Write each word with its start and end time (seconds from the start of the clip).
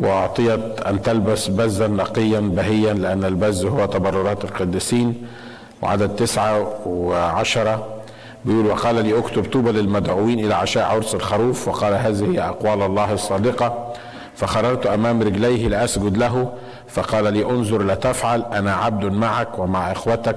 وأعطيت 0.00 0.80
أن 0.86 1.02
تلبس 1.02 1.48
بزا 1.48 1.86
نقيا 1.86 2.40
بهيا 2.40 2.92
لأن 2.94 3.24
البز 3.24 3.64
هو 3.64 3.86
تبررات 3.86 4.44
القديسين. 4.44 5.26
وعدد 5.82 6.08
تسعة 6.08 6.86
وعشرة. 6.86 7.86
بيقول 8.44 8.66
وقال 8.66 8.94
لي 8.94 9.18
اكتب 9.18 9.44
طوبى 9.44 9.72
للمدعوين 9.72 10.38
إلى 10.38 10.54
عشاء 10.54 10.84
عرس 10.84 11.14
الخروف 11.14 11.68
وقال 11.68 11.94
هذه 11.94 12.48
أقوال 12.48 12.82
الله 12.82 13.12
الصادقة 13.12 13.92
فخررت 14.36 14.86
أمام 14.86 15.22
رجليه 15.22 15.68
لأسجد 15.68 16.16
له. 16.16 16.52
فقال 16.88 17.32
لي 17.32 17.44
انظر 17.44 17.82
لا 17.82 17.94
تفعل 17.94 18.44
أنا 18.52 18.74
عبد 18.74 19.04
معك 19.04 19.58
ومع 19.58 19.92
إخوتك 19.92 20.36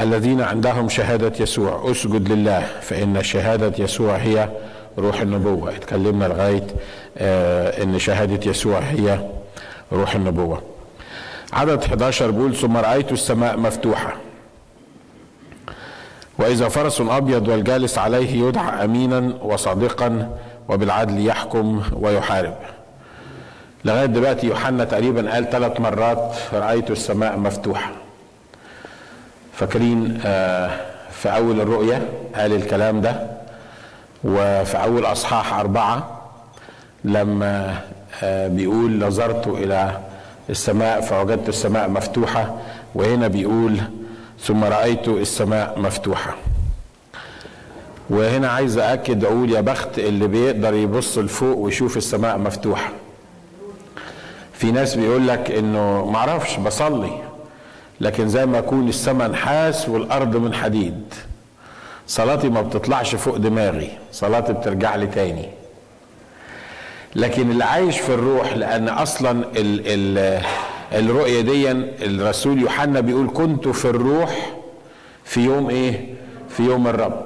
الذين 0.00 0.40
عندهم 0.40 0.88
شهادة 0.88 1.32
يسوع. 1.40 1.90
اسجد 1.90 2.32
لله 2.32 2.66
فإن 2.80 3.22
شهادة 3.22 3.84
يسوع 3.84 4.16
هي 4.16 4.48
روح 4.98 5.20
النبوة. 5.20 5.76
اتكلمنا 5.76 6.24
لغاية 6.24 6.66
آه 7.18 7.82
إن 7.82 7.98
شهادة 7.98 8.50
يسوع 8.50 8.78
هي 8.78 9.18
روح 9.92 10.14
النبوة. 10.14 10.62
عدد 11.52 11.82
11 11.82 12.30
بيقول 12.30 12.56
ثم 12.56 12.76
رأيت 12.76 13.12
السماء 13.12 13.56
مفتوحة. 13.56 14.16
وإذا 16.38 16.68
فرس 16.68 17.00
أبيض 17.00 17.48
والجالس 17.48 17.98
عليه 17.98 18.48
يدعى 18.48 18.84
أمينا 18.84 19.32
وصادقا 19.42 20.38
وبالعدل 20.68 21.26
يحكم 21.26 21.82
ويحارب. 21.92 22.54
لغاية 23.84 24.06
دلوقتي 24.06 24.46
يوحنا 24.46 24.84
تقريبا 24.84 25.32
قال 25.32 25.50
ثلاث 25.50 25.80
مرات 25.80 26.34
رأيت 26.52 26.90
السماء 26.90 27.38
مفتوحة. 27.38 27.90
فاكرين 29.52 30.20
آه 30.24 30.70
في 31.10 31.28
أول 31.36 31.60
الرؤية 31.60 32.08
قال 32.34 32.52
الكلام 32.52 33.00
ده؟ 33.00 33.41
وفي 34.24 34.76
أول 34.82 35.04
أصحاح 35.04 35.54
أربعة 35.54 36.20
لما 37.04 37.80
بيقول 38.24 38.98
نظرت 38.98 39.46
إلى 39.46 39.98
السماء 40.50 41.00
فوجدت 41.00 41.48
السماء 41.48 41.90
مفتوحة 41.90 42.56
وهنا 42.94 43.28
بيقول 43.28 43.80
ثم 44.40 44.64
رأيت 44.64 45.08
السماء 45.08 45.78
مفتوحة. 45.78 46.34
وهنا 48.10 48.48
عايز 48.48 48.78
أأكد 48.78 49.24
أقول 49.24 49.50
يا 49.50 49.60
بخت 49.60 49.98
اللي 49.98 50.26
بيقدر 50.28 50.74
يبص 50.74 51.18
لفوق 51.18 51.56
ويشوف 51.58 51.96
السماء 51.96 52.38
مفتوحة. 52.38 52.92
في 54.52 54.70
ناس 54.72 54.94
بيقول 54.94 55.28
لك 55.28 55.50
إنه 55.50 56.10
معرفش 56.10 56.56
بصلي 56.56 57.18
لكن 58.00 58.28
زي 58.28 58.46
ما 58.46 58.58
اكون 58.58 58.88
السماء 58.88 59.28
نحاس 59.30 59.88
والأرض 59.88 60.36
من 60.36 60.54
حديد 60.54 61.14
صلاتي 62.12 62.48
ما 62.48 62.62
بتطلعش 62.62 63.14
فوق 63.14 63.36
دماغي 63.36 63.90
صلاتي 64.12 64.52
بترجع 64.52 64.96
لي 64.96 65.06
تاني. 65.06 65.48
لكن 67.16 67.50
اللي 67.50 67.64
عايش 67.64 68.00
في 68.00 68.14
الروح 68.14 68.52
لأن 68.56 68.88
أصلا 68.88 69.30
ال 69.30 69.82
ال 69.86 70.42
الرؤية 70.92 71.40
دي 71.40 71.70
الرسول 71.70 72.60
يوحنا 72.62 73.00
بيقول 73.00 73.30
كنت 73.34 73.68
في 73.68 73.84
الروح 73.84 74.52
في 75.24 75.40
يوم 75.40 75.70
إيه؟ 75.70 76.14
في 76.48 76.62
يوم 76.62 76.88
الرب. 76.88 77.24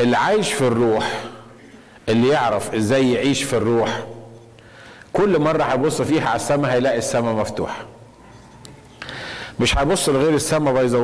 اللي 0.00 0.16
عايش 0.16 0.52
في 0.52 0.66
الروح 0.66 1.12
اللي 2.08 2.28
يعرف 2.28 2.74
إزاي 2.74 3.12
يعيش 3.12 3.42
في 3.42 3.56
الروح 3.56 4.02
كل 5.12 5.38
مرة 5.38 5.62
هيبص 5.62 6.02
فيها 6.02 6.26
على 6.28 6.36
السماء 6.36 6.70
هيلاقي 6.72 6.98
السماء 6.98 7.34
مفتوحة. 7.34 7.84
مش 9.60 9.78
هيبص 9.78 10.08
لغير 10.08 10.34
السماء 10.34 10.74
by 10.74 10.86
the 10.86 10.92
way 10.92 10.98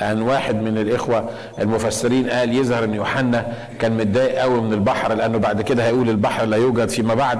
لأن 0.00 0.22
واحد 0.22 0.62
من 0.62 0.78
الإخوة 0.78 1.28
المفسرين 1.58 2.30
قال 2.30 2.54
يظهر 2.56 2.84
إن 2.84 2.94
يوحنا 2.94 3.46
كان 3.80 3.96
متضايق 3.96 4.38
قوي 4.38 4.60
من 4.60 4.72
البحر 4.72 5.14
لأنه 5.14 5.38
بعد 5.38 5.62
كده 5.62 5.86
هيقول 5.86 6.08
البحر 6.08 6.44
لا 6.44 6.56
يوجد 6.56 6.88
فيما 6.88 7.14
بعد 7.14 7.38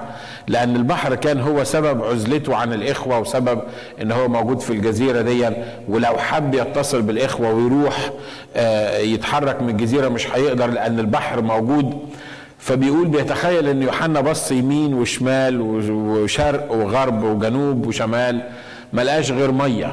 لأن 0.49 0.77
البحر 0.77 1.15
كان 1.15 1.41
هو 1.41 1.65
سبب 1.65 2.05
عزلته 2.05 2.57
عن 2.57 2.73
الإخوة 2.73 3.19
وسبب 3.19 3.61
إن 4.03 4.13
هو 4.13 4.29
موجود 4.29 4.61
في 4.61 4.71
الجزيرة 4.71 5.21
دي. 5.21 5.49
ولو 5.89 6.17
حب 6.19 6.55
يتصل 6.55 7.03
بالإخوة 7.03 7.53
ويروح 7.53 8.11
يتحرك 9.01 9.63
من 9.63 9.69
الجزيرة 9.69 10.09
مش 10.09 10.27
هيقدر 10.35 10.67
لأن 10.67 10.99
البحر 10.99 11.41
موجود. 11.43 11.99
فبيقول 12.59 13.09
بيتخيل 13.09 13.69
إن 13.69 13.83
يوحنا 13.83 14.21
بص 14.21 14.53
يمين 14.53 14.95
وشمال 14.95 15.61
وشرق 15.91 16.73
وغرب 16.73 17.25
وجنوب 17.25 17.87
وشمال 17.87 18.41
ملقاش 18.93 19.33
غير 19.33 19.53
مية. 19.53 19.93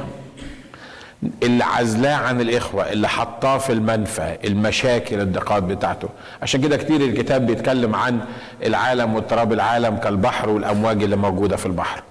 اللي 1.44 1.64
عزلاه 1.64 2.16
عن 2.16 2.42
الإخوة 2.42 2.92
اللي 2.92 3.08
حطاه 3.08 3.58
في 3.58 3.74
المنفى 3.74 4.38
المشاكل 4.46 5.20
الضيقات 5.22 5.64
بتاعته. 5.64 6.10
عشان 6.42 6.62
كده 6.62 6.78
كتير 6.78 7.02
الكتاب 7.02 7.46
بيتكلم 7.46 7.96
عن 7.96 8.20
العالم 8.66 9.16
واضطراب 9.16 9.54
العالم 9.54 9.98
كالبحر 9.98 10.50
والأمواج 10.50 11.04
اللي 11.04 11.16
موجودة 11.16 11.56
في 11.56 11.66
البحر. 11.66 12.02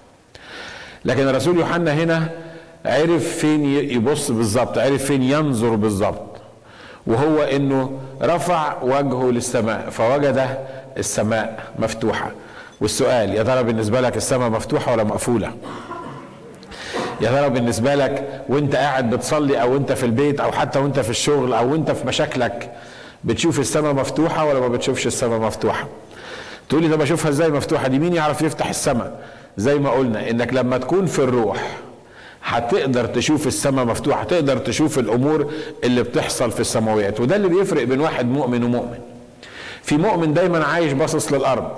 لكن 1.05 1.27
الرسول 1.27 1.59
يوحنا 1.59 1.93
هنا 1.93 2.29
عرف 2.85 3.37
فين 3.37 3.65
يبص 3.65 4.31
بالظبط 4.31 4.77
عرف 4.77 5.03
فين 5.03 5.23
ينظر 5.23 5.75
بالظبط. 5.75 6.37
وهو 7.07 7.41
إنه 7.43 7.99
رفع 8.21 8.81
وجهه 8.81 9.31
للسماء 9.31 9.89
فوجد 9.89 10.57
السماء 10.97 11.59
مفتوحة. 11.79 12.31
والسؤال 12.81 13.33
يا 13.33 13.43
ترى 13.43 13.63
بالنسبة 13.63 14.01
لك 14.01 14.17
السماء 14.17 14.49
مفتوحة 14.49 14.91
ولا 14.91 15.03
مقفولة؟ 15.03 15.51
يا 17.21 17.31
ترى 17.31 17.49
بالنسبة 17.49 17.95
لك 17.95 18.43
وانت 18.49 18.75
قاعد 18.75 19.09
بتصلي 19.09 19.61
أو 19.61 19.77
انت 19.77 19.91
في 19.91 20.05
البيت 20.05 20.39
أو 20.39 20.51
حتى 20.51 20.79
وانت 20.79 20.99
في 20.99 21.09
الشغل 21.09 21.53
أو 21.53 21.75
انت 21.75 21.91
في 21.91 22.07
مشاكلك 22.07 22.71
بتشوف 23.23 23.59
السماء 23.59 23.93
مفتوحة 23.93 24.45
ولا 24.45 24.59
ما 24.59 24.67
بتشوفش 24.67 25.07
السماء 25.07 25.39
مفتوحة؟ 25.39 25.87
تقول 26.69 26.83
لي 26.83 26.89
طب 26.89 27.01
أشوفها 27.01 27.29
إزاي 27.29 27.49
مفتوحة؟ 27.49 27.87
دي 27.87 27.99
مين 27.99 28.13
يعرف 28.13 28.41
يفتح 28.41 28.69
السماء 28.69 29.19
زي 29.57 29.75
ما 29.79 29.89
قلنا 29.89 30.29
إنك 30.29 30.53
لما 30.53 30.77
تكون 30.77 31.05
في 31.05 31.19
الروح 31.19 31.77
هتقدر 32.43 33.05
تشوف 33.05 33.47
السماء 33.47 33.85
مفتوحة 33.85 34.23
تقدر 34.23 34.57
تشوف 34.57 34.99
الأمور 34.99 35.51
اللي 35.83 36.03
بتحصل 36.03 36.51
في 36.51 36.59
السماويات 36.59 37.19
وده 37.19 37.35
اللي 37.35 37.47
بيفرق 37.47 37.83
بين 37.83 38.01
واحد 38.01 38.25
مؤمن 38.31 38.63
ومؤمن. 38.63 38.97
في 39.83 39.97
مؤمن 39.97 40.33
دايما 40.33 40.65
عايش 40.65 40.93
باصص 40.93 41.31
للأرض. 41.31 41.71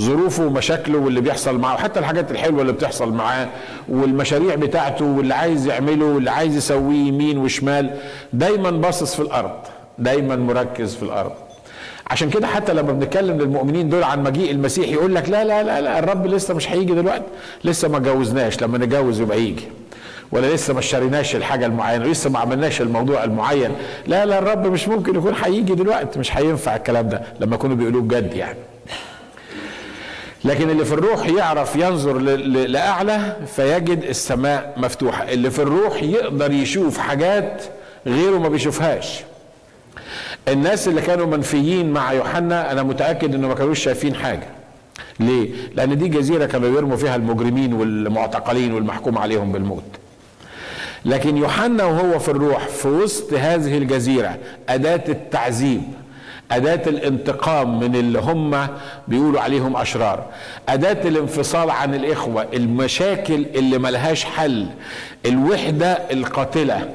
ظروفه 0.00 0.46
ومشاكله 0.46 0.98
واللي 0.98 1.20
بيحصل 1.20 1.58
معاه 1.58 1.74
وحتى 1.74 2.00
الحاجات 2.00 2.30
الحلوة 2.30 2.60
اللي 2.62 2.72
بتحصل 2.72 3.12
معاه 3.12 3.48
والمشاريع 3.88 4.54
بتاعته 4.54 5.04
واللي 5.04 5.34
عايز 5.34 5.66
يعمله 5.66 6.04
واللي 6.04 6.30
عايز 6.30 6.56
يسويه 6.56 7.06
يمين 7.08 7.38
وشمال 7.38 7.90
دايما 8.32 8.70
باصص 8.70 9.14
في 9.14 9.22
الأرض 9.22 9.50
دايما 9.98 10.36
مركز 10.36 10.94
في 10.94 11.02
الأرض. 11.02 11.32
عشان 12.06 12.30
كده 12.30 12.46
حتى 12.46 12.72
لما 12.74 12.92
بنتكلم 12.92 13.38
للمؤمنين 13.38 13.88
دول 13.88 14.02
عن 14.04 14.22
مجيء 14.22 14.50
المسيح 14.50 14.88
يقول 14.88 15.14
لك 15.14 15.28
لا 15.28 15.44
لا 15.44 15.62
لا 15.62 15.80
لا 15.80 15.98
الرب 15.98 16.26
لسه 16.26 16.54
مش 16.54 16.70
هيجي 16.70 16.94
دلوقتي 16.94 17.24
لسه 17.64 17.88
ما 17.88 17.98
جوزناش 17.98 18.62
لما 18.62 18.78
نتجوز 18.78 19.20
يبقى 19.20 19.40
يجي 19.42 19.64
ولا 20.32 20.54
لسه 20.54 20.72
ما 20.74 20.78
اشتريناش 20.78 21.36
الحاجة 21.36 21.66
المعينة 21.66 22.04
لسه 22.04 22.30
ما 22.30 22.38
عملناش 22.38 22.80
الموضوع 22.80 23.24
المعين. 23.24 23.70
لا 24.06 24.26
لا 24.26 24.38
الرب 24.38 24.66
مش 24.66 24.88
ممكن 24.88 25.14
يكون 25.16 25.34
هيجي 25.44 25.74
دلوقتي 25.74 26.18
مش 26.18 26.36
هينفع 26.36 26.76
الكلام 26.76 27.08
ده 27.08 27.22
لما 27.40 27.54
يكونوا 27.54 27.76
بيقولوه 27.76 28.02
بجد 28.02 28.34
يعني. 28.34 28.58
لكن 30.44 30.70
اللي 30.70 30.84
في 30.84 30.92
الروح 30.92 31.26
يعرف 31.26 31.76
ينظر 31.76 32.18
لأعلى 32.18 33.36
فيجد 33.56 34.02
السماء 34.04 34.74
مفتوحة. 34.76 35.22
اللي 35.28 35.50
في 35.50 35.58
الروح 35.62 36.02
يقدر 36.02 36.52
يشوف 36.52 36.98
حاجات 36.98 37.62
غيره 38.06 38.38
ما 38.38 38.48
بيشوفهاش. 38.48 39.20
الناس 40.48 40.88
اللي 40.88 41.00
كانوا 41.02 41.26
منفيين 41.26 41.92
مع 41.92 42.12
يوحنا 42.12 42.72
أنا 42.72 42.82
متأكد 42.82 43.34
إنه 43.34 43.48
ما 43.48 43.54
كانوش 43.54 43.78
شايفين 43.78 44.14
حاجة. 44.14 44.46
ليه؟ 45.20 45.50
لأن 45.74 45.98
دي 45.98 46.08
جزيرة 46.08 46.46
كانوا 46.46 46.68
يرموا 46.76 46.96
فيها 46.96 47.16
المجرمين 47.16 47.72
والمعتقلين 47.74 48.72
والمحكوم 48.72 49.18
عليهم 49.18 49.52
بالموت. 49.52 49.84
لكن 51.04 51.36
يوحنا 51.36 51.84
وهو 51.84 52.18
في 52.18 52.28
الروح 52.28 52.68
في 52.68 52.88
وسط 52.88 53.32
هذه 53.32 53.78
الجزيرة 53.78 54.38
أداة 54.68 55.02
التعذيب 55.08 55.82
أداة 56.52 56.82
الانتقام 56.86 57.80
من 57.80 57.96
اللي 57.96 58.18
هم 58.18 58.68
بيقولوا 59.08 59.40
عليهم 59.40 59.76
أشرار. 59.76 60.26
أداة 60.68 61.08
الانفصال 61.08 61.70
عن 61.70 61.94
الإخوة 61.94 62.46
المشاكل 62.54 63.46
اللي 63.54 63.78
ملهاش 63.78 64.24
حل 64.24 64.66
الوحدة 65.26 65.92
القاتلة. 65.92 66.88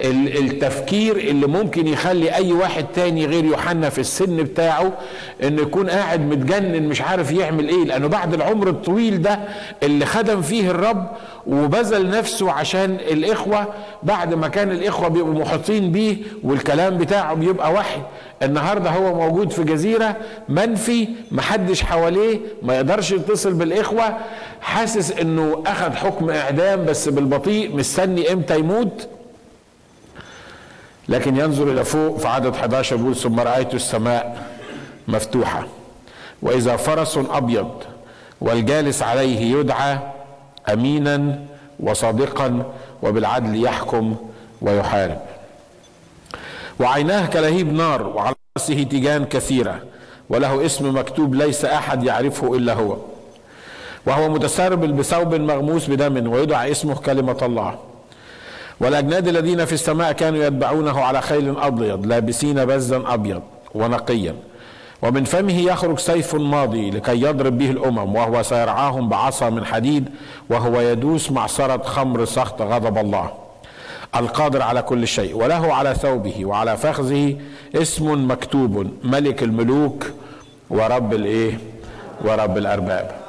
التفكير 0.00 1.16
اللي 1.16 1.46
ممكن 1.46 1.86
يخلي 1.86 2.34
أي 2.34 2.52
واحد 2.52 2.84
تاني 2.94 3.26
غير 3.26 3.44
يوحنا 3.44 3.88
في 3.90 3.98
السن 3.98 4.36
بتاعه 4.36 4.92
انه 5.42 5.62
يكون 5.62 5.90
قاعد 5.90 6.20
متجنن 6.20 6.88
مش 6.88 7.02
عارف 7.02 7.30
يعمل 7.32 7.68
إيه. 7.68 7.84
لأنه 7.84 8.06
بعد 8.06 8.34
العمر 8.34 8.68
الطويل 8.68 9.22
ده 9.22 9.38
اللي 9.82 10.06
خدم 10.06 10.42
فيه 10.42 10.70
الرب 10.70 11.06
وبذل 11.46 12.10
نفسه 12.10 12.52
عشان 12.52 12.96
الإخوة 13.10 13.66
بعد 14.02 14.34
ما 14.34 14.48
كان 14.48 14.70
الإخوة 14.70 15.08
بيبقوا 15.08 15.34
محيطين 15.34 15.92
بيه 15.92 16.16
والكلام 16.44 16.98
بتاعه 16.98 17.34
بيبقى 17.34 17.72
وحي 17.72 18.00
النهارده 18.42 18.90
هو 18.90 19.14
موجود 19.14 19.50
في 19.52 19.64
جزيرة 19.64 20.16
منفي 20.48 21.08
محدش 21.30 21.82
حواليه 21.82 22.38
ما 22.62 22.74
يقدرش 22.76 23.10
يتصل 23.12 23.54
بالإخوة 23.54 24.16
حاسس 24.60 25.12
إنه 25.12 25.62
اخذ 25.66 25.92
حكم 25.92 26.30
إعدام 26.30 26.84
بس 26.84 27.08
بالبطيء 27.08 27.76
مستني 27.76 28.32
إمتى 28.32 28.58
يموت؟ 28.58 29.08
لكن 31.08 31.36
ينظر 31.36 31.72
إلى 31.72 31.84
فوق 31.84 32.18
في 32.18 32.28
عدد 32.28 32.54
11 32.54 32.96
بيقول 32.96 33.16
ثم 33.16 33.40
رأيت 33.40 33.74
السماء 33.74 34.46
مفتوحة. 35.08 35.66
وإذا 36.42 36.76
فرس 36.76 37.18
أبيض 37.30 37.70
والجالس 38.40 39.02
عليه 39.02 39.58
يدعى 39.58 39.98
أمينا 40.72 41.44
وصادقا 41.80 42.72
وبالعدل 43.02 43.64
يحكم 43.64 44.16
ويحارب. 44.62 45.18
وعيناه 46.80 47.26
كلهيب 47.26 47.72
نار 47.72 48.06
وعلى 48.06 48.34
رأسه 48.58 48.82
تيجان 48.82 49.24
كثيرة 49.24 49.82
وله 50.28 50.66
اسم 50.66 50.98
مكتوب 50.98 51.34
ليس 51.34 51.64
أحد 51.64 52.04
يعرفه 52.04 52.54
إلا 52.54 52.72
هو. 52.72 52.96
وهو 54.06 54.28
متسربل 54.28 54.92
بثوب 54.92 55.34
مغموس 55.34 55.90
بدم 55.90 56.32
ويدعى 56.32 56.70
اسمه 56.70 56.94
كلمة 56.94 57.38
الله. 57.42 57.78
والأجناد 58.80 59.28
الذين 59.28 59.64
في 59.64 59.72
السماء 59.72 60.12
كانوا 60.12 60.44
يتبعونه 60.44 61.00
على 61.00 61.20
خيل 61.20 61.58
أبيض 61.58 62.06
لابسين 62.06 62.64
بزا 62.64 63.02
أبيض 63.06 63.42
ونقيا. 63.74 64.34
ومن 65.02 65.24
فمه 65.24 65.60
يخرج 65.60 65.98
سيف 65.98 66.34
ماضي 66.34 66.90
لكي 66.90 67.20
يضرب 67.20 67.58
به 67.58 67.70
الأمم 67.70 68.16
وهو 68.16 68.42
سيرعاهم 68.42 69.08
بعصا 69.08 69.50
من 69.50 69.64
حديد 69.64 70.08
وهو 70.50 70.80
يدوس 70.80 71.30
معصرة 71.30 71.82
خمر 71.82 72.24
سخط 72.24 72.62
غضب 72.62 72.98
الله. 72.98 73.30
القادر 74.16 74.62
على 74.62 74.82
كل 74.82 75.08
شيء 75.08 75.36
وله 75.36 75.74
على 75.74 75.94
ثوبه 75.94 76.44
وعلى 76.44 76.76
فخذه 76.76 77.36
اسم 77.74 78.30
مكتوب 78.30 78.90
ملك 79.04 79.42
الملوك 79.42 80.06
ورب 80.70 81.14
الإيه؟ 81.14 81.58
ورب 82.24 82.58
الأرباب. 82.58 83.23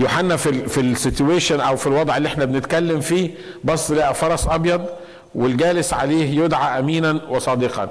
يوحنا 0.00 0.36
في 0.36 0.48
ال 0.50 0.68
في 0.68 0.80
السيتويشن 0.80 1.60
أو 1.60 1.76
في 1.76 1.86
الوضع 1.86 2.16
اللي 2.16 2.28
إحنا 2.28 2.44
بنتكلم 2.44 3.00
فيه 3.00 3.30
بص 3.64 3.90
لقى 3.90 4.14
فرس 4.14 4.46
أبيض 4.46 4.84
والجالس 5.34 5.92
عليه 5.92 6.44
يدعى 6.44 6.78
امينا 6.78 7.20
وصادقا. 7.30 7.88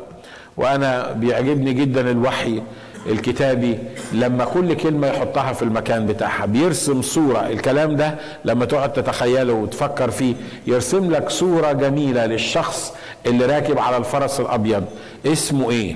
وأنا 0.58 1.12
بيعجبني 1.12 1.74
جدا 1.74 2.12
الوحي 2.12 2.62
الكتابي 3.06 3.78
لما 4.14 4.46
كل 4.46 4.74
كلمة 4.74 5.08
يحطها 5.08 5.54
في 5.54 5.62
المكان 5.62 6.06
بتاعها 6.06 6.46
بيرسم 6.46 7.02
صورة. 7.02 7.40
الكلام 7.48 7.96
ده 7.96 8.16
لما 8.46 8.66
تقعد 8.66 8.94
تتخيله 8.94 9.54
وتفكر 9.54 10.12
فيه 10.12 10.36
يرسم 10.68 11.12
لك 11.12 11.30
صورة 11.30 11.72
جميلة 11.72 12.26
للشخص 12.26 12.94
اللي 13.26 13.46
راكب 13.46 13.80
على 13.80 13.98
الفرس 13.98 14.40
الأبيض. 14.40 14.84
اسمه 15.26 15.72
إيه؟ 15.72 15.96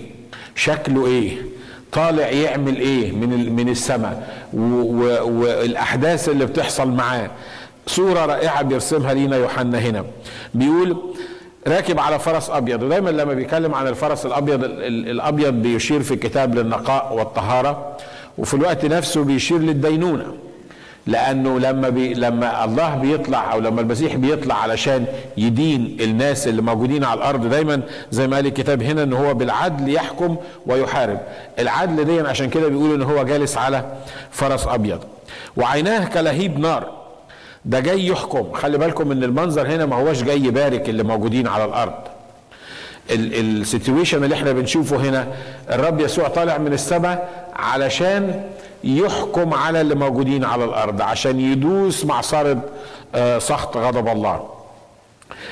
شكله 0.56 1.08
إيه؟ 1.08 1.38
طالع 1.92 2.28
يعمل 2.28 2.78
إيه 2.78 3.12
من 3.12 3.56
من 3.56 3.70
السماء؟ 3.70 4.46
والأحداث 4.54 6.30
اللي 6.30 6.46
بتحصل 6.46 6.88
معاه. 6.92 7.30
صورة 7.88 8.26
رائعة 8.26 8.62
بيرسمها 8.62 9.14
لينا 9.14 9.38
يوحنا 9.38 9.80
هنا. 9.80 10.06
بيقول 10.54 10.98
راكب 11.68 12.00
على 12.00 12.20
فرس 12.20 12.50
أبيض. 12.50 12.84
ودايما 12.84 13.10
لما 13.10 13.34
بيتكلم 13.34 13.76
عن 13.76 13.88
الفرس 13.88 14.26
الأبيض 14.26 14.64
الأبيض 14.64 15.54
بيشير 15.54 16.04
في 16.04 16.14
الكتاب 16.14 16.56
للنقاء 16.56 17.14
والطهارة 17.14 17.98
وفي 18.38 18.54
الوقت 18.54 18.86
نفسه 18.86 19.24
بيشير 19.24 19.58
للدينونة. 19.58 20.26
لأنه 21.08 21.60
لما 21.60 21.90
بي 21.90 22.14
لما 22.14 22.66
الله 22.66 22.96
بيطلع 22.96 23.54
أو 23.54 23.60
لما 23.60 23.82
المسيح 23.82 24.16
بيطلع 24.16 24.56
علشان 24.56 25.06
يدين 25.38 25.98
الناس 26.02 26.48
اللي 26.48 26.62
موجودين 26.62 27.04
على 27.04 27.18
الأرض 27.18 27.50
دايما 27.50 27.82
زي 28.12 28.28
ما 28.28 28.36
قال 28.36 28.46
الكتاب 28.46 28.84
هنا 28.84 29.04
إن 29.04 29.14
هو 29.14 29.34
بالعدل 29.34 29.94
يحكم 29.94 30.36
ويحارب. 30.66 31.20
العدل 31.60 32.04
دي 32.04 32.20
عشان 32.20 32.50
كده 32.50 32.68
بيقول 32.68 32.94
إن 32.94 33.02
هو 33.02 33.24
جالس 33.24 33.58
على 33.58 33.86
فرس 34.32 34.68
أبيض. 34.68 35.00
وعيناه 35.58 36.06
كلهيب 36.06 36.60
نار. 36.60 36.92
ده 37.66 37.80
جاي 37.80 38.08
يحكم. 38.08 38.52
خلي 38.54 38.78
بالكم 38.78 39.12
إن 39.12 39.24
المنظر 39.24 39.68
هنا 39.68 39.86
ما 39.86 39.96
هوش 39.96 40.24
جاي 40.24 40.40
يبارك 40.44 40.90
اللي 40.90 41.04
موجودين 41.04 41.48
على 41.48 41.66
الأرض. 41.66 41.94
السيتويشن 43.12 44.24
اللي 44.24 44.36
إحنا 44.36 44.52
بنشوفه 44.52 44.98
هنا 44.98 45.28
الرب 45.70 46.00
يسوع 46.02 46.28
طالع 46.28 46.58
من 46.58 46.74
السماء 46.74 47.30
علشان 47.56 48.44
يحكم 48.84 49.54
على 49.54 49.82
اللي 49.82 49.96
موجودين 49.96 50.46
على 50.46 50.64
الأرض 50.66 51.02
عشان 51.02 51.40
يدوس 51.40 52.06
معصرة 52.06 52.62
آه، 53.16 53.40
سخط 53.40 53.78
غضب 53.78 54.08
الله. 54.08 54.50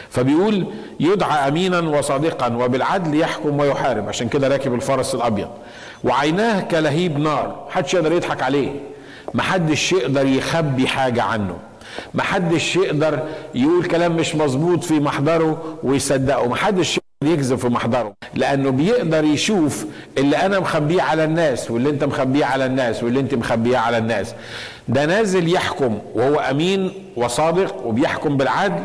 فبيقول 0.09 0.65
يدعى 0.99 1.47
أمينا 1.47 1.79
وصادقا 1.79 2.55
وبالعدل 2.57 3.19
يحكم 3.19 3.59
ويحارب 3.59 4.07
عشان 4.09 4.29
كده 4.29 4.47
راكب 4.47 4.73
الفرس 4.73 5.15
الأبيض. 5.15 5.47
وعيناه 6.03 6.61
كلهيب 6.61 7.19
نار 7.19 7.65
محدش 7.69 7.93
يقدر 7.93 8.11
يضحك 8.11 8.43
عليه. 8.43 8.71
محدش 9.33 9.91
يقدر 9.91 10.25
يخبي 10.25 10.87
حاجة 10.87 11.23
عنه. 11.23 11.57
محدش 12.13 12.75
يقدر 12.75 13.19
يقول 13.55 13.85
كلام 13.85 14.15
مش 14.15 14.35
مظبوط 14.35 14.83
في 14.83 14.99
محضره 14.99 15.77
ويصدقه. 15.83 16.47
محدش 16.47 16.98
يكذب 17.23 17.57
في 17.57 17.67
محضره 17.67 18.13
لأنه 18.35 18.69
بيقدر 18.69 19.23
يشوف 19.23 19.85
اللي 20.17 20.37
أنا 20.37 20.59
مخبيه 20.59 21.01
على 21.01 21.23
الناس 21.23 21.71
واللي 21.71 21.89
أنت 21.89 22.03
مخبيه 22.03 22.45
على 22.45 22.65
الناس 22.65 23.03
واللي 23.03 23.19
أنت 23.19 23.33
مخبيه 23.35 23.77
على 23.77 23.97
الناس. 23.97 24.33
ده 24.87 25.05
نازل 25.05 25.53
يحكم 25.53 25.99
وهو 26.15 26.39
أمين 26.39 26.91
وصادق 27.15 27.85
وبيحكم 27.85 28.37
بالعدل 28.37 28.83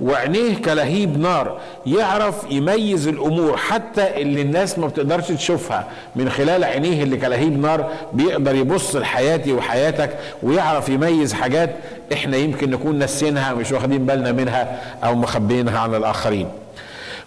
وعينيه 0.00 0.56
كلهيب 0.56 1.18
نار 1.18 1.58
يعرف 1.86 2.34
يميز 2.50 3.08
الأمور 3.08 3.56
حتى 3.56 4.22
اللي 4.22 4.42
الناس 4.42 4.78
ما 4.78 4.86
بتقدرش 4.86 5.28
تشوفها 5.28 5.86
من 6.16 6.30
خلال 6.30 6.64
عينيه 6.64 7.02
اللي 7.02 7.16
كلهيب 7.16 7.58
نار 7.60 7.90
بيقدر 8.12 8.54
يبص 8.54 8.96
لحياتي 8.96 9.52
وحياتك 9.52 10.10
ويعرف 10.42 10.88
يميز 10.88 11.32
حاجات 11.32 11.70
إحنا 12.12 12.36
يمكن 12.36 12.70
نكون 12.70 12.98
نسينها 12.98 13.54
مش 13.54 13.72
واخدين 13.72 14.06
بالنا 14.06 14.32
منها 14.32 14.80
أو 15.04 15.14
مخبينها 15.14 15.78
عن 15.78 15.94
الآخرين. 15.94 16.48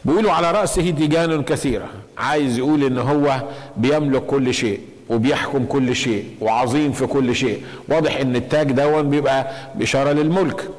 بيقولوا 0.05 0.31
على 0.31 0.51
رأسه 0.51 0.89
ديجان 0.89 1.43
كثيرة. 1.43 1.85
عايز 2.17 2.57
يقول 2.57 2.83
إن 2.83 2.97
هو 2.97 3.41
بيملك 3.77 4.21
كل 4.21 4.53
شيء 4.53 4.79
وبيحكم 5.09 5.65
كل 5.65 5.95
شيء 5.95 6.25
وعظيم 6.41 6.91
في 6.91 7.05
كل 7.05 7.35
شيء. 7.35 7.61
واضح 7.89 8.17
إن 8.19 8.35
التاج 8.35 8.71
دون 8.71 9.09
بيبقى 9.09 9.47
بإشارة 9.75 10.11
للملك. 10.11 10.69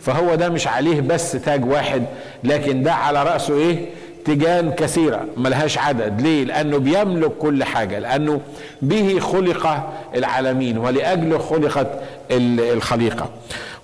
فهو 0.00 0.34
ده 0.34 0.48
مش 0.48 0.66
عليه 0.66 1.00
بس 1.00 1.32
تاج 1.32 1.64
واحد 1.64 2.04
لكن 2.44 2.82
ده 2.82 2.92
على 2.92 3.22
رأسه 3.22 3.54
إيه؟ 3.54 3.86
تيجان 4.24 4.70
كثيرة 4.72 5.24
ملهاش 5.36 5.78
عدد. 5.78 6.20
ليه؟ 6.20 6.44
لأنه 6.44 6.78
بيملك 6.78 7.30
كل 7.30 7.64
حاجة 7.64 7.98
لأنه 7.98 8.40
به 8.82 9.18
خلق 9.18 9.90
العالمين 10.14 10.78
ولأجله 10.78 11.38
خلقت 11.38 11.88
الخليقة. 12.30 13.30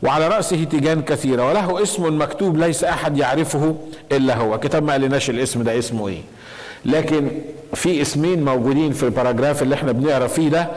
وعلى 0.03 0.29
رأسه 0.29 0.65
تيجان 0.65 1.03
كثيرة 1.03 1.49
وله 1.49 1.83
اسم 1.83 2.23
مكتوب 2.23 2.57
ليس 2.59 2.85
أحد 2.85 3.19
يعرفه 3.19 3.77
إلا 4.13 4.37
هو. 4.37 4.59
كتاب 4.61 4.83
ما 4.83 4.93
قالناش 4.93 5.31
الاسم 5.31 5.63
ده 5.63 5.79
اسمه 5.79 6.09
إيه. 6.09 6.21
لكن 6.85 7.29
في 7.75 8.03
اسمين 8.03 8.45
موجودين 8.45 8.93
في 8.93 9.03
الباراجراف 9.03 9.63
اللي 9.63 9.75
إحنا 9.75 9.93
بنقرأ 9.93 10.27
فيه 10.27 10.49
ده 10.49 10.69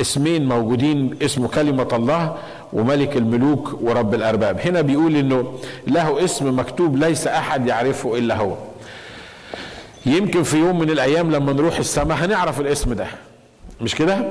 اسمين 0.00 0.46
موجودين 0.48 1.16
اسمه 1.22 1.48
كلمة 1.48 1.88
الله 1.92 2.36
وملك 2.72 3.16
الملوك 3.16 3.78
ورب 3.82 4.14
الأرباب. 4.14 4.58
هنا 4.64 4.80
بيقول 4.80 5.16
إنه 5.16 5.58
له 5.86 6.24
اسم 6.24 6.58
مكتوب 6.58 6.96
ليس 6.96 7.26
أحد 7.26 7.66
يعرفه 7.66 8.18
إلا 8.18 8.36
هو. 8.36 8.54
يمكن 10.06 10.42
في 10.42 10.56
يوم 10.58 10.78
من 10.78 10.90
الأيام 10.90 11.30
لما 11.30 11.52
نروح 11.52 11.78
السماء 11.78 12.18
هنعرف 12.18 12.60
الاسم 12.60 12.92
ده. 12.92 13.06
مش 13.80 13.94
كده؟ 13.94 14.24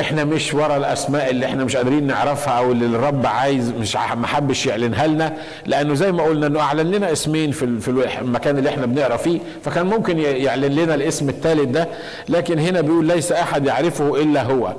إحنا 0.00 0.24
مش 0.24 0.54
ورا 0.54 0.76
الأسماء 0.76 1.30
اللي 1.30 1.46
إحنا 1.46 1.64
مش 1.64 1.76
قادرين 1.76 2.06
نعرفها 2.06 2.52
أو 2.58 2.72
اللي 2.72 2.86
الرب 2.86 3.26
عايز 3.26 3.70
مش 3.70 3.96
ما 3.96 4.26
حبش 4.26 4.66
يعلنها 4.66 5.06
لنا 5.06 5.36
لأنه 5.66 5.94
زي 5.94 6.12
ما 6.12 6.22
قلنا 6.22 6.46
إنه 6.46 6.60
أعلن 6.60 6.90
لنا 6.90 7.12
اسمين 7.12 7.50
في 7.50 7.80
في 7.80 7.88
المكان 8.20 8.58
اللي 8.58 8.68
إحنا 8.70 8.86
بنقرأ 8.86 9.16
فيه 9.16 9.40
فكان 9.64 9.86
ممكن 9.86 10.18
يعلن 10.18 10.64
لنا 10.72 10.94
الاسم 10.94 11.28
الثالث 11.28 11.70
ده 11.70 11.88
لكن 12.28 12.58
هنا 12.58 12.80
بيقول 12.80 13.06
ليس 13.06 13.32
أحد 13.32 13.66
يعرفه 13.66 14.16
إلا 14.22 14.42
هو. 14.42 14.72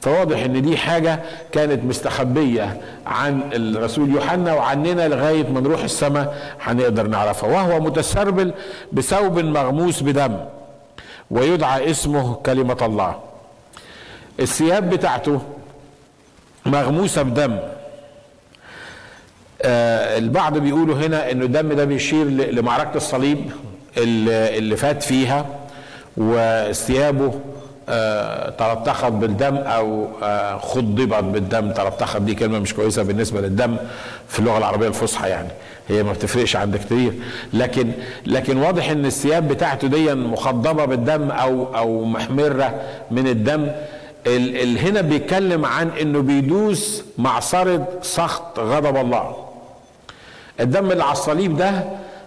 فواضح 0.00 0.38
إن 0.44 0.62
دي 0.62 0.76
حاجة 0.76 1.20
كانت 1.52 1.84
مستخبية 1.84 2.80
عن 3.06 3.40
الرسول 3.52 4.10
يوحنا 4.10 4.54
وعننا 4.54 5.08
لغاية 5.08 5.48
ما 5.48 5.60
نروح 5.60 5.82
السماء 5.82 6.34
هنقدر 6.62 7.06
نعرفها. 7.06 7.50
وهو 7.50 7.80
متسربل 7.80 8.52
بثوب 8.92 9.38
مغموس 9.38 10.02
بدم 10.02 10.36
ويدعى 11.30 11.90
اسمه 11.90 12.34
كلمة 12.34 12.76
الله. 12.82 13.14
الثياب 14.40 14.90
بتاعته 14.90 15.40
مغموسة 16.66 17.22
بدم. 17.22 17.58
آه 19.62 20.18
البعض 20.18 20.58
بيقولوا 20.58 20.96
هنا 20.96 21.30
انه 21.30 21.44
الدم 21.44 21.72
ده 21.72 21.84
بيشير 21.84 22.26
لمعركة 22.26 22.96
الصليب 22.96 23.50
اللي, 23.96 24.58
اللي 24.58 24.76
فات 24.76 25.02
فيها 25.02 25.46
وثيابه 26.16 27.40
آه 27.88 28.50
تلطخت 28.50 29.12
بالدم 29.12 29.56
أو 29.56 30.08
آه 30.22 30.58
خضبت 30.58 31.24
بالدم. 31.24 31.72
تلطخت 31.72 32.20
دي 32.20 32.34
كلمة 32.34 32.58
مش 32.58 32.74
كويسة 32.74 33.02
بالنسبة 33.02 33.40
للدم 33.40 33.76
في 34.28 34.38
اللغة 34.38 34.58
العربية 34.58 34.88
الفصحى 34.88 35.28
يعني. 35.28 35.48
هي 35.88 36.02
ما 36.02 36.12
بتفرقش 36.12 36.56
عند 36.56 36.76
كتير 36.76 37.12
لكن 37.52 37.90
لكن 38.26 38.56
واضح 38.56 38.90
إن 38.90 39.06
الثياب 39.06 39.48
بتاعته 39.48 39.88
دي 39.88 40.14
مخضبة 40.14 40.84
بالدم 40.84 41.30
أو 41.30 41.76
أو 41.76 42.04
محمرة 42.04 42.74
من 43.10 43.26
الدم. 43.28 43.68
ال 44.26 44.56
ال 44.56 44.78
هنا 44.78 45.00
بيتكلم 45.00 45.64
عن 45.64 45.88
إنه 46.00 46.20
بيدوس 46.20 47.04
معصرة 47.18 47.88
سخط 48.02 48.58
غضب 48.58 48.96
الله. 48.96 49.36
الدم 50.60 50.90
اللي 50.90 51.02
على 51.04 51.12
الصليب 51.12 51.56
ده 51.56 51.84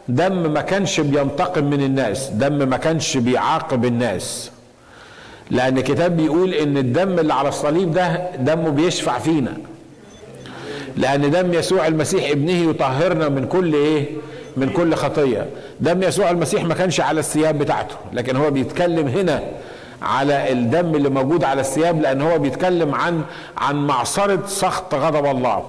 دم 0.07 0.53
ما 0.53 0.61
كانش 0.61 0.99
بينتقم 0.99 1.63
من 1.63 1.83
الناس 1.83 2.27
دم 2.27 2.69
ما 2.69 2.77
كانش 2.77 3.17
بيعاقب 3.17 3.85
الناس. 3.85 4.51
لأن 5.51 5.77
الكتاب 5.77 6.17
بيقول 6.17 6.53
إن 6.53 6.77
الدم 6.77 7.19
اللي 7.19 7.33
على 7.33 7.49
الصليب 7.49 7.91
ده 7.93 8.29
دمه 8.39 8.69
بيشفع 8.69 9.19
فينا. 9.19 9.57
لأن 10.97 11.31
دم 11.31 11.53
يسوع 11.53 11.87
المسيح 11.87 12.29
ابنه 12.31 12.69
يطهرنا 12.69 13.29
من 13.29 13.47
كل 13.47 13.73
إيه؟ 13.73 14.05
من 14.57 14.69
كل 14.69 14.95
خطية. 14.95 15.45
دم 15.79 16.03
يسوع 16.03 16.29
المسيح 16.31 16.63
ما 16.63 16.73
كانش 16.73 17.01
على 17.01 17.19
الثياب 17.19 17.57
بتاعته 17.59 17.95
لكن 18.13 18.35
هو 18.35 18.51
بيتكلم 18.51 19.07
هنا 19.07 19.43
على 20.01 20.51
الدم 20.51 20.95
اللي 20.95 21.09
موجود 21.09 21.43
على 21.43 21.61
الثياب 21.61 22.01
لأن 22.01 22.21
هو 22.21 22.39
بيتكلم 22.39 22.95
عن 22.95 23.21
عن 23.57 23.87
معصرة 23.87 24.39
سخط 24.47 24.95
غضب 24.95 25.25
الله 25.25 25.63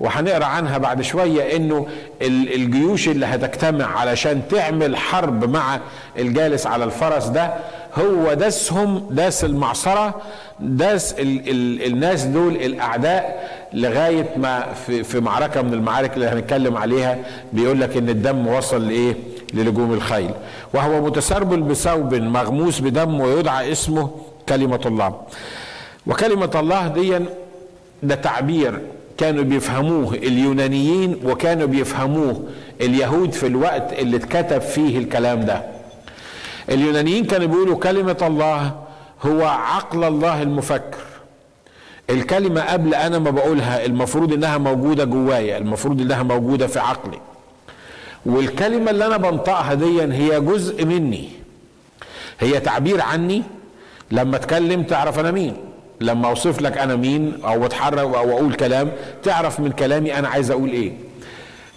وهنقرأ 0.00 0.44
عنها 0.44 0.78
بعد 0.78 1.02
شوية 1.02 1.56
إنه 1.56 1.86
الجيوش 2.22 3.08
اللي 3.08 3.26
هتجتمع 3.26 3.98
علشان 4.00 4.42
تعمل 4.50 4.96
حرب 4.96 5.50
مع 5.50 5.78
الجالس 6.18 6.66
على 6.66 6.84
الفرس 6.84 7.26
ده 7.26 7.54
هو 7.98 8.34
داسهم 8.34 9.06
داس 9.10 9.44
المعصرة 9.44 10.14
داس 10.60 11.12
ال 11.12 11.48
ال 11.50 11.86
الناس 11.86 12.24
دول 12.24 12.56
الأعداء 12.56 13.50
لغاية 13.72 14.26
ما 14.36 14.66
في, 14.86 15.04
في 15.04 15.20
معركة 15.20 15.62
من 15.62 15.74
المعارك 15.74 16.14
اللي 16.14 16.26
هنتكلم 16.26 16.76
عليها 16.76 17.18
بيقول 17.52 17.80
لك 17.80 17.96
إن 17.96 18.08
الدم 18.08 18.46
وصل 18.46 18.88
لإيه؟ 18.88 19.14
للجوم 19.54 19.92
الخيل. 19.92 20.30
وهو 20.74 21.04
متسربل 21.06 21.60
بثوب 21.62 22.14
مغموس 22.14 22.80
بدم 22.80 23.20
ويدعى 23.20 23.72
اسمه 23.72 24.10
كلمة 24.48 24.80
الله. 24.86 25.20
وكلمة 26.06 26.50
الله 26.54 26.86
دي 26.86 27.18
ده 28.02 28.14
تعبير 28.14 28.80
كانوا 29.18 29.44
بيفهموه 29.44 30.14
اليونانيين 30.14 31.20
وكانوا 31.24 31.66
بيفهموه 31.66 32.42
اليهود 32.80 33.32
في 33.32 33.46
الوقت 33.46 33.92
اللي 33.92 34.16
اتكتب 34.16 34.60
فيه 34.60 34.98
الكلام 34.98 35.40
ده. 35.44 35.62
اليونانيين 36.68 37.24
كانوا 37.24 37.46
بيقولوا 37.46 37.76
كلمة 37.78 38.16
الله 38.22 38.72
هو 39.26 39.44
عقل 39.44 40.04
الله 40.04 40.42
المفكر. 40.42 40.98
الكلمة 42.10 42.60
قبل 42.60 42.94
أنا 42.94 43.18
ما 43.18 43.30
بقولها 43.30 43.84
المفروض 43.84 44.32
إنها 44.32 44.58
موجودة 44.58 45.04
جوايا 45.04 45.58
المفروض 45.58 46.00
إنها 46.00 46.22
موجودة 46.22 46.66
في 46.66 46.78
عقلي. 46.78 47.18
والكلمة 48.26 48.90
اللي 48.90 49.06
أنا 49.06 49.16
بنطقها 49.16 49.74
دي 49.74 50.02
هي 50.02 50.40
جزء 50.40 50.84
مني. 50.84 51.28
هي 52.40 52.60
تعبير 52.60 53.00
عني. 53.00 53.42
لما 54.10 54.36
أتكلم 54.36 54.82
تعرف 54.82 55.18
أنا 55.18 55.30
مين. 55.30 55.56
لما 56.00 56.28
أوصف 56.28 56.60
لك 56.60 56.78
أنا 56.78 56.96
مين 56.96 57.38
أو 57.44 57.66
أتحرك 57.66 57.98
أو 57.98 58.14
أقول 58.30 58.54
كلام 58.54 58.92
تعرف 59.22 59.60
من 59.60 59.70
كلامي 59.72 60.18
أنا 60.18 60.28
عايز 60.28 60.50
أقول 60.50 60.70
إيه. 60.70 60.92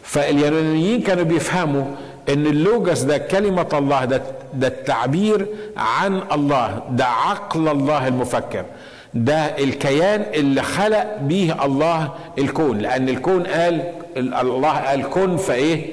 فاليونانيين 0.03 1.01
كانوا 1.01 1.23
بيفهموا 1.23 1.85
إن 2.29 2.45
اللوجس 2.45 3.01
ده 3.01 3.17
كلمة 3.17 3.67
الله 3.73 4.05
ده, 4.05 4.21
ده 4.53 4.67
التعبير 4.67 5.47
عن 5.77 6.21
الله 6.31 6.81
ده 6.91 7.05
عقل 7.05 7.67
الله 7.67 8.07
المفكر. 8.07 8.65
ده 9.13 9.35
الكيان 9.37 10.25
اللي 10.33 10.61
خلق 10.61 11.17
به 11.21 11.65
الله 11.65 12.09
الكون. 12.39 12.77
لأن 12.77 13.09
الكون 13.09 13.43
قال 13.43 13.83
الله 14.17 14.69
قال 14.71 15.09
كن 15.09 15.37
فإيه؟ 15.37 15.85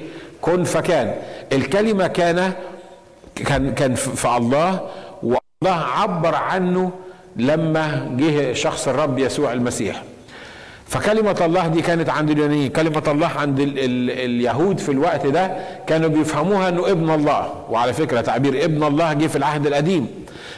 كن 0.43 0.63
فكان. 0.63 1.15
الكلمة 1.53 2.07
كان 2.07 2.53
كان 3.35 3.73
كان 3.73 3.95
في 3.95 4.37
الله 4.37 4.79
والله 5.23 5.83
عبر 5.97 6.35
عنه 6.35 6.91
لما 7.35 8.15
جه 8.17 8.53
شخص 8.53 8.87
الرب 8.87 9.19
يسوع 9.19 9.53
المسيح. 9.53 10.03
فكلمة 10.87 11.37
الله 11.45 11.67
دي 11.67 11.81
كانت 11.81 12.09
عند 12.09 12.29
اليونانيين. 12.29 12.71
كلمة 12.71 13.03
الله 13.07 13.27
عند 13.27 13.59
ال 13.59 13.79
ال 13.79 14.11
اليهود 14.11 14.79
في 14.79 14.91
الوقت 14.91 15.25
ده 15.27 15.51
كانوا 15.87 16.09
بيفهموها 16.09 16.69
إنه 16.69 16.91
ابن 16.91 17.09
الله. 17.09 17.53
وعلى 17.69 17.93
فكرة 17.93 18.21
تعبير 18.21 18.65
ابن 18.65 18.83
الله 18.83 19.13
جه 19.13 19.27
في 19.27 19.35
العهد 19.35 19.67
القديم. 19.67 20.07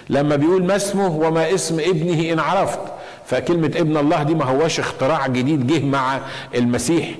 لما 0.09 0.35
بيقول 0.35 0.63
ما 0.63 0.75
اسمه 0.75 1.15
وما 1.15 1.53
اسم 1.53 1.79
ابنه 1.79 2.33
إن 2.33 2.39
عرفت. 2.39 2.79
فكلمة 3.27 3.71
ابن 3.75 3.97
الله 3.97 4.23
دي 4.23 4.35
ما 4.35 4.45
هوش 4.45 4.79
اختراع 4.79 5.27
جديد 5.27 5.67
جه 5.67 5.85
مع 5.85 6.19
المسيح 6.55 7.11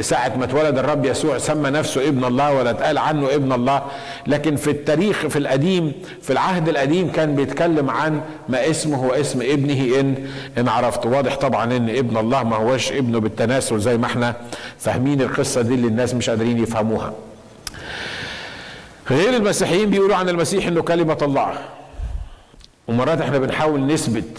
ساعة 0.00 0.36
ما 0.36 0.44
اتولد 0.44 0.78
الرب 0.78 1.04
يسوع 1.04 1.38
سمى 1.38 1.70
نفسه 1.70 2.08
ابن 2.08 2.24
الله 2.24 2.52
ولا 2.52 2.70
اتقال 2.70 2.98
عنه 2.98 3.34
ابن 3.34 3.52
الله. 3.52 3.82
لكن 4.26 4.56
في 4.56 4.70
التاريخ 4.70 5.26
في 5.26 5.38
القديم 5.38 5.92
في 6.22 6.32
العهد 6.32 6.68
القديم 6.68 7.12
كان 7.12 7.34
بيتكلم 7.36 7.90
عن 7.90 8.20
ما 8.48 8.70
اسمه 8.70 9.04
واسم 9.06 9.42
ابنه 9.42 10.00
إن 10.00 10.26
إن 10.58 10.68
عرفت 10.68 11.06
واضح 11.06 11.36
طبعا 11.36 11.64
إن 11.76 11.90
ابن 11.90 12.16
الله 12.16 12.42
ما 12.42 12.56
هوش 12.56 12.92
ابنه 12.92 13.20
بالتناسل 13.20 13.80
زي 13.80 13.96
ما 13.98 14.06
إحنا 14.06 14.34
فاهمين 14.78 15.20
القصة 15.22 15.62
دي 15.62 15.74
اللي 15.74 15.86
الناس 15.86 16.14
مش 16.14 16.30
قادرين 16.30 16.58
يفهموها. 16.62 17.12
غير 19.10 19.36
المسيحيين 19.36 19.90
بيقولوا 19.90 20.16
عن 20.16 20.28
المسيح 20.28 20.66
إنه 20.66 20.82
كلمة 20.82 21.18
الله. 21.22 21.52
ومرات 22.88 23.20
إحنا 23.20 23.38
بنحاول 23.38 23.86
نثبت 23.86 24.38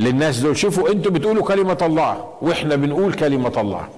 للناس 0.00 0.38
دول. 0.38 0.56
شوفوا 0.56 0.88
أنتوا 0.90 1.12
بتقولوا 1.12 1.44
كلمة 1.44 1.78
الله 1.82 2.28
وإحنا 2.42 2.76
بنقول 2.76 3.12
كلمة 3.12 3.60
الله. 3.60 3.88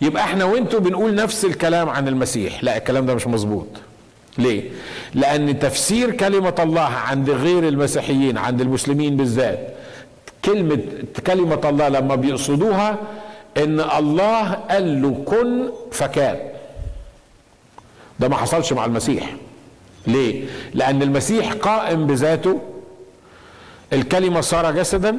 يبقى 0.00 0.22
إحنا 0.24 0.44
وانتوا 0.44 0.80
بنقول 0.80 1.14
نفس 1.14 1.44
الكلام 1.44 1.88
عن 1.88 2.08
المسيح. 2.08 2.64
لا 2.64 2.76
الكلام 2.76 3.06
ده 3.06 3.14
مش 3.14 3.26
مظبوط. 3.26 3.66
ليه؟ 4.38 4.62
لأن 5.14 5.58
تفسير 5.58 6.10
كلمة 6.10 6.54
الله 6.58 6.80
عند 6.80 7.30
غير 7.30 7.68
المسيحيين 7.68 8.38
عند 8.38 8.60
المسلمين 8.60 9.16
بالذات 9.16 9.74
كلمة 10.44 10.78
كلمة 11.26 11.60
الله 11.64 11.88
لما 11.88 12.14
بيقصدوها 12.14 12.98
إن 13.56 13.80
الله 13.80 14.52
قال 14.52 15.02
له 15.02 15.22
كن 15.26 15.68
فكان 15.92 16.36
ده 18.20 18.28
ما 18.28 18.36
حصلش 18.36 18.72
مع 18.72 18.84
المسيح. 18.84 19.34
ليه؟ 20.06 20.44
لأن 20.74 21.02
المسيح 21.02 21.52
قائم 21.52 22.06
بذاته 22.06 22.60
الكلمة 23.92 24.40
صار 24.40 24.72
جسدا 24.72 25.18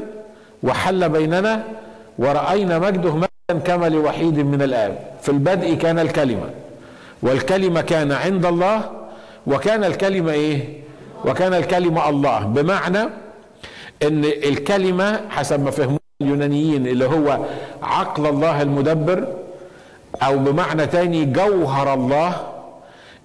وحل 0.64 1.10
بيننا 1.10 1.64
ورأينا 2.20 2.80
مجده 2.80 3.16
مجدا 3.16 3.60
كما 3.66 3.90
لوحيد 3.90 4.38
من 4.40 4.62
الآب. 4.62 5.00
في 5.22 5.30
البدء 5.30 5.74
كان 5.74 6.00
الكلمة 6.00 6.50
والكلمة 7.24 7.82
كان 7.82 8.12
عند 8.12 8.46
الله 8.46 8.92
وكان 9.48 9.84
الكلمة 9.84 10.32
إيه؟ 10.32 10.80
وكان 11.26 11.54
الكلمة 11.54 12.10
الله. 12.10 12.40
بمعنى 12.40 13.02
إن 14.04 14.26
الكلمة 14.26 15.20
حسب 15.30 15.64
ما 15.64 15.72
فهموا 15.72 16.00
اليونانيين 16.22 16.88
اللي 16.88 17.06
هو 17.06 17.40
عقل 17.84 18.26
الله 18.28 18.62
المدبر 18.62 19.28
أو 20.24 20.38
بمعنى 20.38 20.86
تاني 20.88 21.26
جوهر 21.26 21.94
الله 21.94 22.34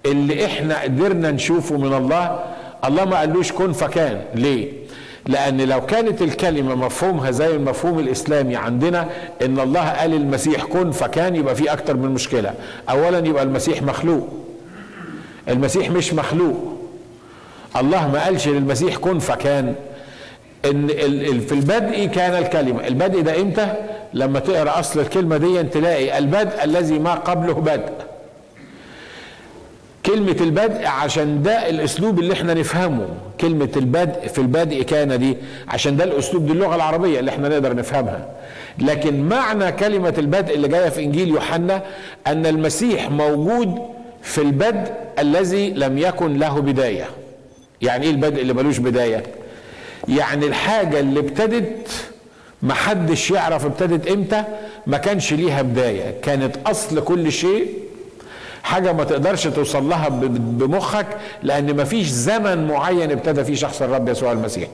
اللي 0.07 0.47
إحنا 0.47 0.81
قدرنا 0.83 1.31
نشوفه 1.31 1.77
من 1.77 1.95
الله. 1.95 2.45
الله 2.85 3.05
ما 3.05 3.19
قالوش 3.19 3.53
كن 3.53 3.73
فكان. 3.73 4.21
ليه؟ 4.35 4.84
لأن 5.27 5.61
لو 5.61 5.87
كانت 5.87 6.23
الكلمة 6.23 6.75
مفهومها 6.75 7.31
زي 7.31 7.57
المفهوم 7.57 7.99
الإسلامي 7.99 8.57
عندنا 8.57 9.09
إن 9.43 9.61
الله 9.61 9.89
قال 9.89 10.15
المسيح 10.15 10.65
كن 10.65 10.91
فكان 10.91 11.37
يبقى 11.37 11.55
في 11.55 11.73
أكتر 11.73 11.97
من 11.97 12.09
مشكلة. 12.09 12.55
أولا 12.91 13.19
يبقى 13.19 13.43
المسيح 13.43 13.83
مخلوق. 13.83 14.29
المسيح 15.49 15.91
مش 15.91 16.15
مخلوق. 16.15 16.79
الله 17.77 18.09
ما 18.13 18.25
قالش 18.25 18.49
للمسيح 18.49 18.97
كن 18.97 19.19
فكان. 19.19 19.75
إن 20.65 20.89
في 21.41 21.53
البدء 21.53 22.07
كان 22.07 22.43
الكلمة. 22.43 22.87
البدء 22.87 23.21
ده 23.21 23.41
إمتى؟ 23.41 23.73
لما 24.15 24.39
تقرأ 24.39 24.81
أصل 24.81 25.01
الكلمة 25.01 25.37
دي 25.37 25.63
تلاقي 25.63 26.19
البدء 26.19 26.65
الذي 26.65 26.99
ما 26.99 27.15
قبله 27.15 27.55
بدء. 27.55 27.93
كلمة 30.07 30.37
البدء 30.41 30.87
عشان 30.87 31.43
ده 31.43 31.69
الأسلوب 31.71 32.19
اللي 32.19 32.33
إحنا 32.33 32.55
نفهمه. 32.55 33.09
كلمة 33.41 33.69
البدء 33.77 34.29
في 34.29 34.39
البدء 34.39 34.83
كان 34.83 35.19
دي 35.19 35.37
عشان 35.69 35.97
ده 35.97 36.05
الأسلوب 36.05 36.47
دي 36.47 36.53
اللغة 36.53 36.75
العربية 36.77 37.21
اللي 37.21 37.31
إحنا 37.31 37.49
نقدر 37.49 37.77
نفهمها. 37.77 38.29
لكن 38.79 39.29
معنى 39.29 39.73
كلمة 39.73 40.15
البدء 40.19 40.55
اللي 40.55 40.69
جاية 40.69 40.89
في 40.89 41.01
إنجيل 41.05 41.29
يوحنا 41.29 41.83
أن 42.27 42.47
المسيح 42.47 43.11
موجود 43.11 43.79
في 44.23 44.39
البدء 44.43 44.93
الذي 45.19 45.71
لم 45.71 45.99
يكن 45.99 46.39
له 46.39 46.61
بداية. 46.61 47.05
يعني 47.83 48.05
إيه 48.07 48.11
البدء 48.11 48.43
اللي 48.43 48.53
ملوش 48.53 48.79
بداية؟ 48.79 49.23
يعني 50.09 50.47
الحاجة 50.47 51.01
اللي 51.01 51.21
ابتدت 51.21 51.89
محدش 52.63 53.31
يعرف 53.31 53.65
ابتدت 53.67 54.09
إمتى؟ 54.09 54.45
ما 54.87 54.99
كانش 54.99 55.33
ليها 55.33 55.63
بداية. 55.63 56.15
كانت 56.23 56.57
أصل 56.67 57.05
كل 57.05 57.33
شيء 57.33 57.69
حاجة 58.65 58.93
ما 58.93 59.05
تقدرش 59.05 59.47
توصل 59.47 59.89
لها 59.89 60.09
بمخك 60.09 61.07
لأن 61.43 61.77
ما 61.77 61.85
فيش 61.85 62.07
زمن 62.09 62.67
معين 62.69 63.11
ابتدى 63.11 63.45
فيه 63.45 63.55
شخص 63.55 63.83
الرب 63.83 64.09
يسوع 64.09 64.33
المسيح. 64.33 64.69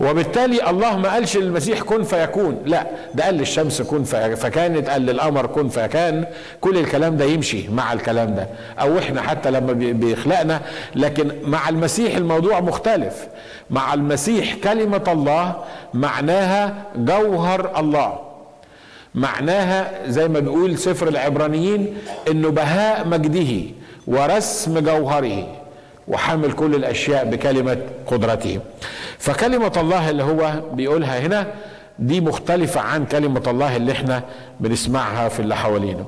وبالتالي 0.00 0.70
الله 0.70 0.96
ما 0.98 1.12
قالش 1.12 1.36
للمسيح 1.36 1.80
كن 1.82 2.02
فيكون 2.02 2.62
لا 2.66 2.86
ده 3.14 3.24
قال 3.24 3.34
للشمس 3.34 3.82
كن 3.82 4.04
فكانت 4.04 4.88
قال 4.90 5.02
للقمر 5.06 5.46
كن 5.46 5.68
فكان 5.68 6.24
كل 6.60 6.78
الكلام 6.78 7.16
ده 7.16 7.24
يمشي 7.24 7.68
مع 7.68 7.92
الكلام 7.92 8.34
ده 8.34 8.48
أو 8.80 8.98
إحنا 8.98 9.22
حتى 9.22 9.50
لما 9.50 9.72
بيخلقنا 9.72 10.60
لكن 10.94 11.32
مع 11.44 11.68
المسيح 11.68 12.16
الموضوع 12.16 12.60
مختلف. 12.60 13.14
مع 13.70 13.94
المسيح 13.94 14.54
كلمة 14.64 15.02
الله 15.08 15.54
معناها 15.94 16.74
جوهر 16.96 17.78
الله. 17.80 18.27
معناها 19.14 20.08
زي 20.08 20.28
ما 20.28 20.40
بيقول 20.40 20.78
سفر 20.78 21.08
العبرانيين 21.08 21.96
إنه 22.30 22.50
بهاء 22.50 23.08
مجده 23.08 23.62
ورسم 24.06 24.78
جوهره 24.78 25.46
وحمل 26.08 26.52
كل 26.52 26.74
الأشياء 26.74 27.24
بكلمة 27.24 27.78
قدرته. 28.06 28.60
فكلمة 29.18 29.72
الله 29.76 30.10
اللي 30.10 30.22
هو 30.22 30.52
بيقولها 30.72 31.18
هنا 31.18 31.46
دي 31.98 32.20
مختلفة 32.20 32.80
عن 32.80 33.06
كلمة 33.06 33.42
الله 33.46 33.76
اللي 33.76 33.92
إحنا 33.92 34.22
بنسمعها 34.60 35.28
في 35.28 35.40
اللي 35.40 35.56
حوالينا. 35.56 36.04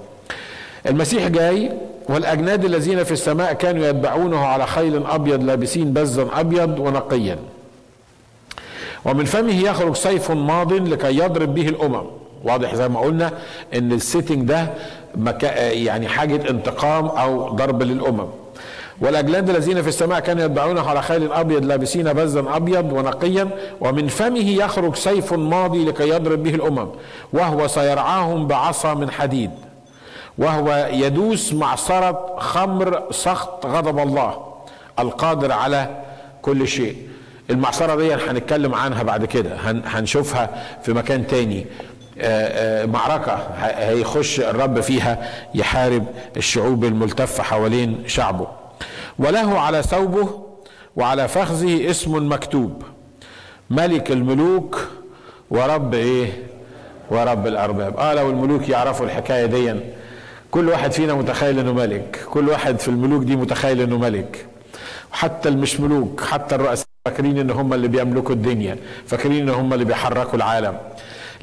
المسيح 0.87 1.28
جاي 1.28 1.73
والأجناد 2.09 2.64
الذين 2.64 3.04
في 3.04 3.12
السماء 3.12 3.52
كانوا 3.52 3.87
يتبعونه 3.87 4.47
على 4.47 4.66
خيل 4.66 5.07
أبيض 5.07 5.45
لابسين 5.45 5.92
بزا 5.92 6.28
أبيض 6.33 6.78
ونقيا. 6.78 7.38
ومن 9.04 9.25
فمه 9.25 9.61
يخرج 9.64 9.97
سيف 9.97 10.30
ماض 10.30 10.73
لكي 10.73 11.16
يضرب 11.19 11.54
به 11.54 11.69
الأمم. 11.69 12.19
واضح 12.44 12.75
زي 12.75 12.88
ما 12.88 13.00
قلنا 13.00 13.30
إن 13.75 13.92
ال 13.92 14.00
setting 14.00 14.49
ده 14.49 14.70
يعني 15.73 16.09
حاجة 16.09 16.50
انتقام 16.50 17.06
أو 17.06 17.49
ضرب 17.49 17.82
للأمم. 17.82 18.26
والأجناد 19.00 19.50
الذين 19.50 19.82
في 19.82 19.88
السماء 19.88 20.20
كانوا 20.20 20.44
يتبعونه 20.44 20.88
على 20.88 21.02
خيل 21.02 21.32
أبيض 21.32 21.64
لابسين 21.64 22.12
بزا 22.12 22.44
أبيض 22.56 22.92
ونقيا 22.92 23.49
ومن 23.80 24.09
فمه 24.09 24.50
يخرج 24.50 24.94
سيف 24.97 25.32
ماضي 25.32 25.85
لكي 25.85 26.09
يضرب 26.09 26.42
به 26.42 26.54
الأمم 26.54 26.88
وهو 27.32 27.66
سيرعاهم 27.66 28.47
بعصا 28.47 28.94
من 28.94 29.11
حديد 29.11 29.50
وهو 30.38 30.88
يدوس 30.92 31.52
معصرة 31.52 32.37
خمر 32.38 33.02
سخط 33.11 33.66
غضب 33.66 33.99
الله 33.99 34.37
القادر 34.99 35.52
على 35.52 35.88
كل 36.42 36.68
شيء. 36.68 36.97
المعصرة 37.50 37.94
دي 37.97 38.14
هنتكلم 38.14 38.75
عنها 38.75 39.02
بعد 39.02 39.25
كده 39.25 39.50
هنشوفها 39.87 40.50
في 40.82 40.92
مكان 40.92 41.26
تاني. 41.26 41.66
معركة 42.86 43.32
هيخش 43.60 44.40
الرب 44.40 44.80
فيها 44.80 45.28
يحارب 45.54 46.04
الشعوب 46.36 46.84
الملتفة 46.84 47.42
حوالين 47.42 48.02
شعبه. 48.06 48.46
وله 49.18 49.60
على 49.60 49.82
ثوبه 49.82 50.42
وعلى 50.96 51.28
فخذه 51.28 51.90
اسم 51.90 52.32
مكتوب 52.32 52.82
ملك 53.70 54.10
الملوك 54.10 54.88
ورب 55.50 55.94
إيه؟ 55.94 56.32
ورب 57.10 57.46
الأرباب. 57.46 57.96
آه 57.96 58.14
لو 58.14 58.30
الملوك 58.30 58.68
يعرفوا 58.68 59.06
الحكاية 59.06 59.46
دي 59.46 59.74
كل 60.50 60.68
واحد 60.68 60.92
فينا 60.92 61.14
متخيل 61.14 61.58
إنه 61.58 61.72
ملك. 61.72 62.24
كل 62.30 62.48
واحد 62.48 62.78
في 62.80 62.88
الملوك 62.88 63.22
دي 63.24 63.36
متخيل 63.36 63.80
إنه 63.80 63.98
ملك. 63.98 64.46
حتى 65.12 65.48
المش 65.48 65.80
ملوك 65.80 66.20
حتى 66.20 66.54
الرؤساء 66.54 66.86
فاكرين 67.04 67.38
إن 67.38 67.50
هم 67.50 67.74
اللي 67.74 67.88
بيملكوا 67.88 68.34
الدنيا 68.34 68.76
فاكرين 69.06 69.48
إن 69.48 69.54
هم 69.54 69.72
اللي 69.72 69.84
بيحركوا 69.84 70.34
العالم. 70.34 70.78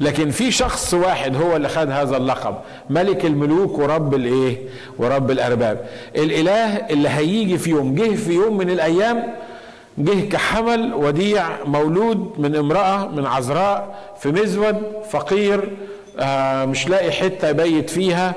لكن 0.00 0.30
في 0.30 0.50
شخص 0.50 0.94
واحد 0.94 1.36
هو 1.36 1.56
اللي 1.56 1.68
خد 1.68 1.90
هذا 1.90 2.16
اللقب 2.16 2.54
ملك 2.90 3.24
الملوك 3.24 3.78
ورب 3.78 4.14
الايه؟ 4.14 4.56
ورب 4.98 5.30
الأرباب. 5.30 5.84
الإله 6.16 6.76
اللي 6.76 7.08
هيجي 7.08 7.58
في 7.58 7.70
يوم 7.70 7.94
جه 7.94 8.14
في 8.14 8.32
يوم 8.32 8.56
من 8.58 8.70
الأيام 8.70 9.22
جه 9.98 10.28
كحمل 10.28 10.94
وديع 10.94 11.44
مولود 11.64 12.32
من 12.38 12.56
امرأة 12.56 13.06
من 13.08 13.26
عذراء 13.26 13.94
في 14.20 14.28
مزود 14.32 14.82
فقير 15.10 15.70
آه 16.20 16.64
مش 16.64 16.88
لاقي 16.88 17.12
حتة 17.12 17.48
يبيت 17.48 17.90
فيها. 17.90 18.34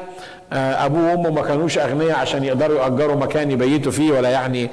آه 0.53 0.85
أبوه 0.85 1.11
وأمه 1.11 1.29
ما 1.29 1.41
كانوش 1.41 1.77
أغنياء 1.77 2.17
عشان 2.19 2.43
يقدروا 2.43 2.79
يأجروا 2.83 3.15
مكان 3.15 3.51
يبيتوا 3.51 3.91
فيه 3.91 4.11
ولا 4.11 4.29
يعني. 4.29 4.69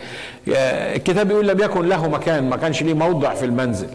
آه 0.57 0.97
الكتاب 0.97 1.29
بيقول 1.29 1.49
لم 1.49 1.61
يكن 1.61 1.89
له 1.89 2.09
مكان 2.09 2.49
ما 2.51 2.57
كانش 2.57 2.83
ليه 2.83 2.95
موضع 2.95 3.35
في 3.35 3.45
المنزل. 3.45 3.89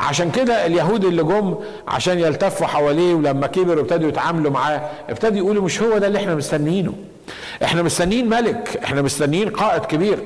عشان 0.00 0.30
كده 0.30 0.66
اليهود 0.66 1.04
اللي 1.04 1.22
جم 1.22 1.54
عشان 1.88 2.18
يلتفوا 2.18 2.66
حواليه 2.66 3.14
ولما 3.14 3.46
كبر 3.46 3.78
وابتدوا 3.78 4.08
يتعاملوا 4.08 4.50
معاه 4.50 4.80
ابتدوا 5.10 5.36
يقولوا 5.38 5.62
مش 5.64 5.82
هو 5.82 5.98
ده 5.98 6.06
اللي 6.06 6.18
إحنا 6.18 6.34
مستنيينه. 6.34 6.92
إحنا 7.64 7.82
مستنيين 7.82 8.28
ملك 8.28 8.80
إحنا 8.84 9.02
مستنيين 9.02 9.48
قائد 9.48 9.84
كبير. 9.84 10.18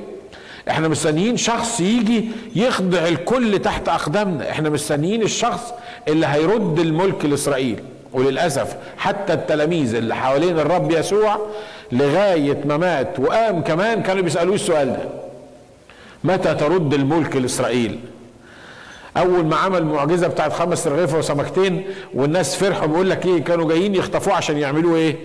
إحنا 0.69 0.87
مستنيين 0.87 1.37
شخص 1.37 1.79
يجي 1.79 2.29
يخضع 2.55 3.07
الكل 3.07 3.59
تحت 3.59 3.89
أقدامنا. 3.89 4.49
إحنا 4.51 4.69
مستنيين 4.69 5.21
الشخص 5.21 5.73
اللي 6.07 6.27
هيرد 6.27 6.79
الملك 6.79 7.25
لإسرائيل. 7.25 7.79
وللأسف 8.13 8.75
حتى 8.97 9.33
التلاميذ 9.33 9.95
اللي 9.95 10.15
حوالين 10.15 10.59
الرب 10.59 10.91
يسوع 10.91 11.39
لغاية 11.91 12.57
ما 12.65 12.77
مات 12.77 13.19
وقام 13.19 13.61
كمان 13.61 14.01
كانوا 14.03 14.23
بيسألوه 14.23 14.55
السؤال 14.55 14.87
ده. 14.87 15.09
متى 16.23 16.53
ترد 16.55 16.93
الملك 16.93 17.35
لإسرائيل؟ 17.35 17.99
أول 19.17 19.45
ما 19.45 19.55
عمل 19.55 19.85
معجزة 19.85 20.27
بتاعت 20.27 20.53
خمس 20.53 20.87
رغيفة 20.87 21.17
وسمكتين 21.17 21.83
والناس 22.13 22.55
فرحوا 22.55 22.87
بيقول 22.87 23.09
لك 23.09 23.25
إيه؟ 23.25 23.43
كانوا 23.43 23.67
جايين 23.69 23.95
يخطفوه 23.95 24.33
عشان 24.33 24.57
يعملوه 24.57 24.95
إيه؟ 24.95 25.15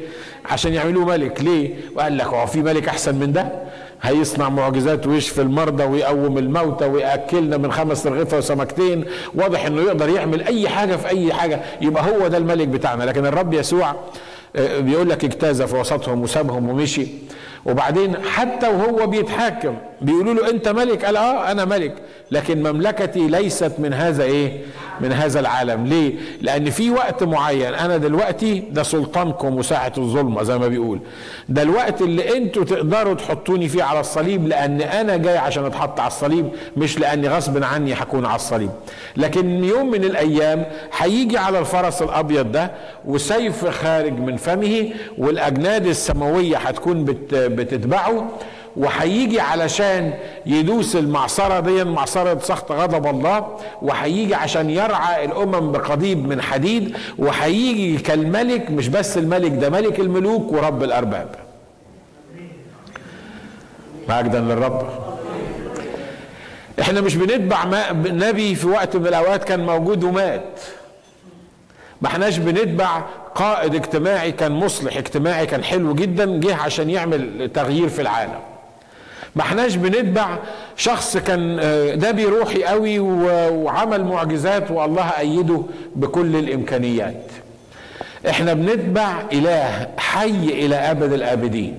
عشان 0.51 0.75
يعملوه 0.75 1.05
ملك. 1.05 1.43
ليه؟ 1.43 1.75
وقال 1.97 2.19
لك 2.19 2.27
هو 2.27 2.47
في 2.47 2.63
ملك 2.63 2.89
أحسن 2.89 3.15
من 3.15 3.33
ده؟ 3.33 3.49
هيصنع 4.03 4.49
معجزات 4.49 5.07
ويشفي 5.07 5.41
المرضى 5.43 5.85
ويقوم 5.85 6.39
الموتى 6.39 6.85
ويأكلنا 6.85 7.57
من 7.57 7.73
خمس 7.73 8.07
رغيفة 8.07 8.39
وسمكتين. 8.39 9.05
واضح 9.35 9.67
إنه 9.67 9.83
يقدر 9.83 10.09
يعمل 10.09 10.43
أي 10.43 10.69
حاجة 10.69 10.97
في 10.97 11.09
أي 11.09 11.33
حاجة. 11.33 11.61
يبقى 11.81 12.05
هو 12.11 12.29
ده 12.29 12.37
الملك 12.39 12.69
بتاعنا. 12.69 13.05
لكن 13.05 13.27
الرب 13.27 13.55
يسوع 13.55 13.95
بيقول 14.79 15.09
لك 15.11 15.25
اجتاز 15.25 15.63
في 15.63 15.77
وسطهم 15.77 16.23
وسابهم 16.23 16.69
ومشي. 16.69 17.07
وبعدين 17.67 18.17
حتى 18.25 18.69
وهو 18.69 19.07
بيتحاكم 19.07 19.75
بيقولوا 20.01 20.35
له 20.35 20.51
أنت 20.51 20.69
ملك؟ 20.69 21.05
قال 21.05 21.17
آه 21.17 21.51
أنا 21.51 21.65
ملك. 21.65 21.95
لكن 22.31 22.63
مملكتي 22.63 23.27
ليست 23.29 23.73
من 23.79 23.95
هذا 23.95 24.25
إيه؟ 24.25 24.61
من 25.01 25.13
هذا 25.13 25.41
العالم. 25.41 25.87
ليه؟ 25.87 26.15
لأن 26.43 26.71
في 26.71 26.91
وقت 26.91 27.23
معين. 27.23 27.75
أنا 27.75 27.97
دلوقتي 27.97 28.61
ده 28.71 28.83
سلطانكم 28.83 29.57
وساعة 29.57 29.93
الظلمة 29.99 30.43
زي 30.43 30.59
ما 30.59 30.69
بيقول. 30.69 31.01
ده 31.49 31.63
الوقت 31.63 32.03
اللي 32.03 32.37
أنتوا 32.37 32.65
تقدروا 32.65 33.15
تحطوني 33.15 33.69
فيه 33.69 33.83
على 33.83 34.01
الصليب 34.01 34.49
لأن 34.49 34.81
أنا 34.81 35.17
جاي 35.17 35.39
عشان 35.39 35.65
أتحط 35.65 36.01
على 36.01 36.07
الصليب 36.09 36.49
مش 36.77 36.99
لأني 36.99 37.29
غصب 37.29 37.65
عني 37.65 37.95
هكون 37.95 38.27
على 38.27 38.37
الصليب. 38.37 38.71
لكن 39.17 39.65
يوم 39.65 39.91
من 39.91 40.05
الأيام 40.05 40.65
هيجي 40.99 41.39
على 41.39 41.59
الفرس 41.59 42.03
الأبيض 42.03 42.53
ده 42.53 42.71
وسيف 43.05 43.67
خارج 43.67 44.13
من 44.13 44.37
فمه 44.37 44.89
والأجناد 45.19 45.87
السماوية 45.87 46.57
هتكون 46.57 47.05
بتتبعه 47.57 48.29
وهيجي 48.77 49.41
علشان 49.41 50.13
يدوس 50.47 50.97
المعصرة 50.97 51.61
دي 51.61 51.85
معصرة 51.85 52.39
سخط 52.39 52.73
غضب 52.73 53.07
الله 53.07 53.57
وهيجي 53.83 54.35
عشان 54.35 54.71
يرعى 54.71 55.25
الأمم 55.25 55.73
بقضيب 55.73 56.29
من 56.29 56.43
حديد 56.43 56.97
وهيجي 57.19 57.99
كالملك 57.99 58.71
مش 58.71 58.89
بس 58.89 59.19
الملك 59.19 59.53
ده 59.53 59.71
ملك 59.71 60.01
الملوك 60.01 60.53
ورب 60.53 60.83
الأرباب. 60.83 61.29
مجدا 64.09 64.41
للرب. 64.41 64.89
إحنا 66.81 67.01
مش 67.01 67.17
بنتبع 67.17 67.65
نبي 67.93 68.55
في 68.55 68.67
وقت 68.67 68.97
من 68.97 69.07
الأوقات 69.07 69.45
كان 69.45 69.67
موجود 69.67 70.05
ومات. 70.05 70.61
ما 72.03 72.09
احناش 72.09 72.39
بنتبع 72.39 73.03
قائد 73.35 73.75
اجتماعي 73.75 74.33
كان 74.33 74.53
مصلح 74.53 74.97
اجتماعي 74.97 75.47
كان 75.47 75.65
حلو 75.65 75.95
جدا 75.95 76.41
جه 76.41 76.55
عشان 76.55 76.91
يعمل 76.91 77.51
تغيير 77.55 77.89
في 77.89 78.03
العالم. 78.03 78.41
ما 79.37 79.43
احناش 79.43 79.75
بنتبع 79.75 80.39
شخص 80.77 81.17
كان 81.17 81.57
نبي 82.09 82.25
روحي 82.25 82.65
قوي 82.65 82.99
وعمل 82.99 84.05
معجزات 84.05 84.71
والله 84.71 85.19
أيده 85.19 85.63
بكل 85.97 86.37
الإمكانيات. 86.37 87.23
إحنا 88.29 88.55
بنتبع 88.55 89.13
إله 89.33 89.89
حي 89.97 90.31
إلى 90.67 90.77
أبد 90.77 91.13
الآبدين. 91.13 91.79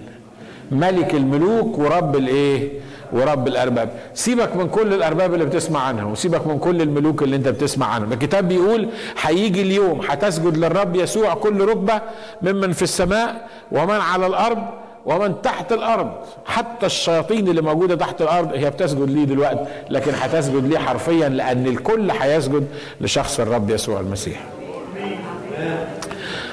ملك 0.72 1.16
الملوك 1.16 1.78
ورب 1.78 2.16
الإيه؟ 2.16 2.70
ورب 3.14 3.48
الأرباب. 3.48 3.90
سيبك 4.14 4.56
من 4.56 4.68
كل 4.70 4.94
الأرباب 4.94 5.34
اللي 5.34 5.46
بتسمع 5.46 5.80
عنها 5.80 6.06
وسيبك 6.06 6.48
من 6.48 6.60
كل 6.60 6.82
الملوك 6.82 7.24
اللي 7.24 7.36
انت 7.36 7.48
بتسمع 7.48 7.88
عنهم. 7.88 8.14
الكتاب 8.14 8.48
بيقول 8.48 8.88
هيجي 9.22 9.62
اليوم 9.62 10.02
هتسجد 10.10 10.58
للرب 10.58 10.96
يسوع 10.96 11.34
كل 11.34 11.66
ركبة 11.66 12.02
ممن 12.42 12.72
في 12.72 12.82
السماء 12.82 13.48
ومن 13.72 13.96
على 13.96 14.28
الأرض 14.28 14.58
ومن 15.06 15.42
تحت 15.42 15.72
الأرض. 15.72 16.12
حتى 16.46 16.86
الشياطين 16.86 17.48
اللي 17.48 17.62
موجودة 17.62 17.96
تحت 17.96 18.22
الأرض 18.22 18.54
هي 18.54 18.70
بتسجد 18.70 19.10
ليه 19.10 19.24
دلوقتي 19.26 19.66
لكن 19.90 20.12
هتسجد 20.22 20.66
ليه 20.66 20.78
حرفيا 20.78 21.30
لأن 21.30 21.68
الكل 21.68 22.12
هيسجد 22.12 22.68
لشخص 23.02 23.40
الرب 23.40 23.70
يسوع 23.70 24.00
المسيح. 24.00 24.40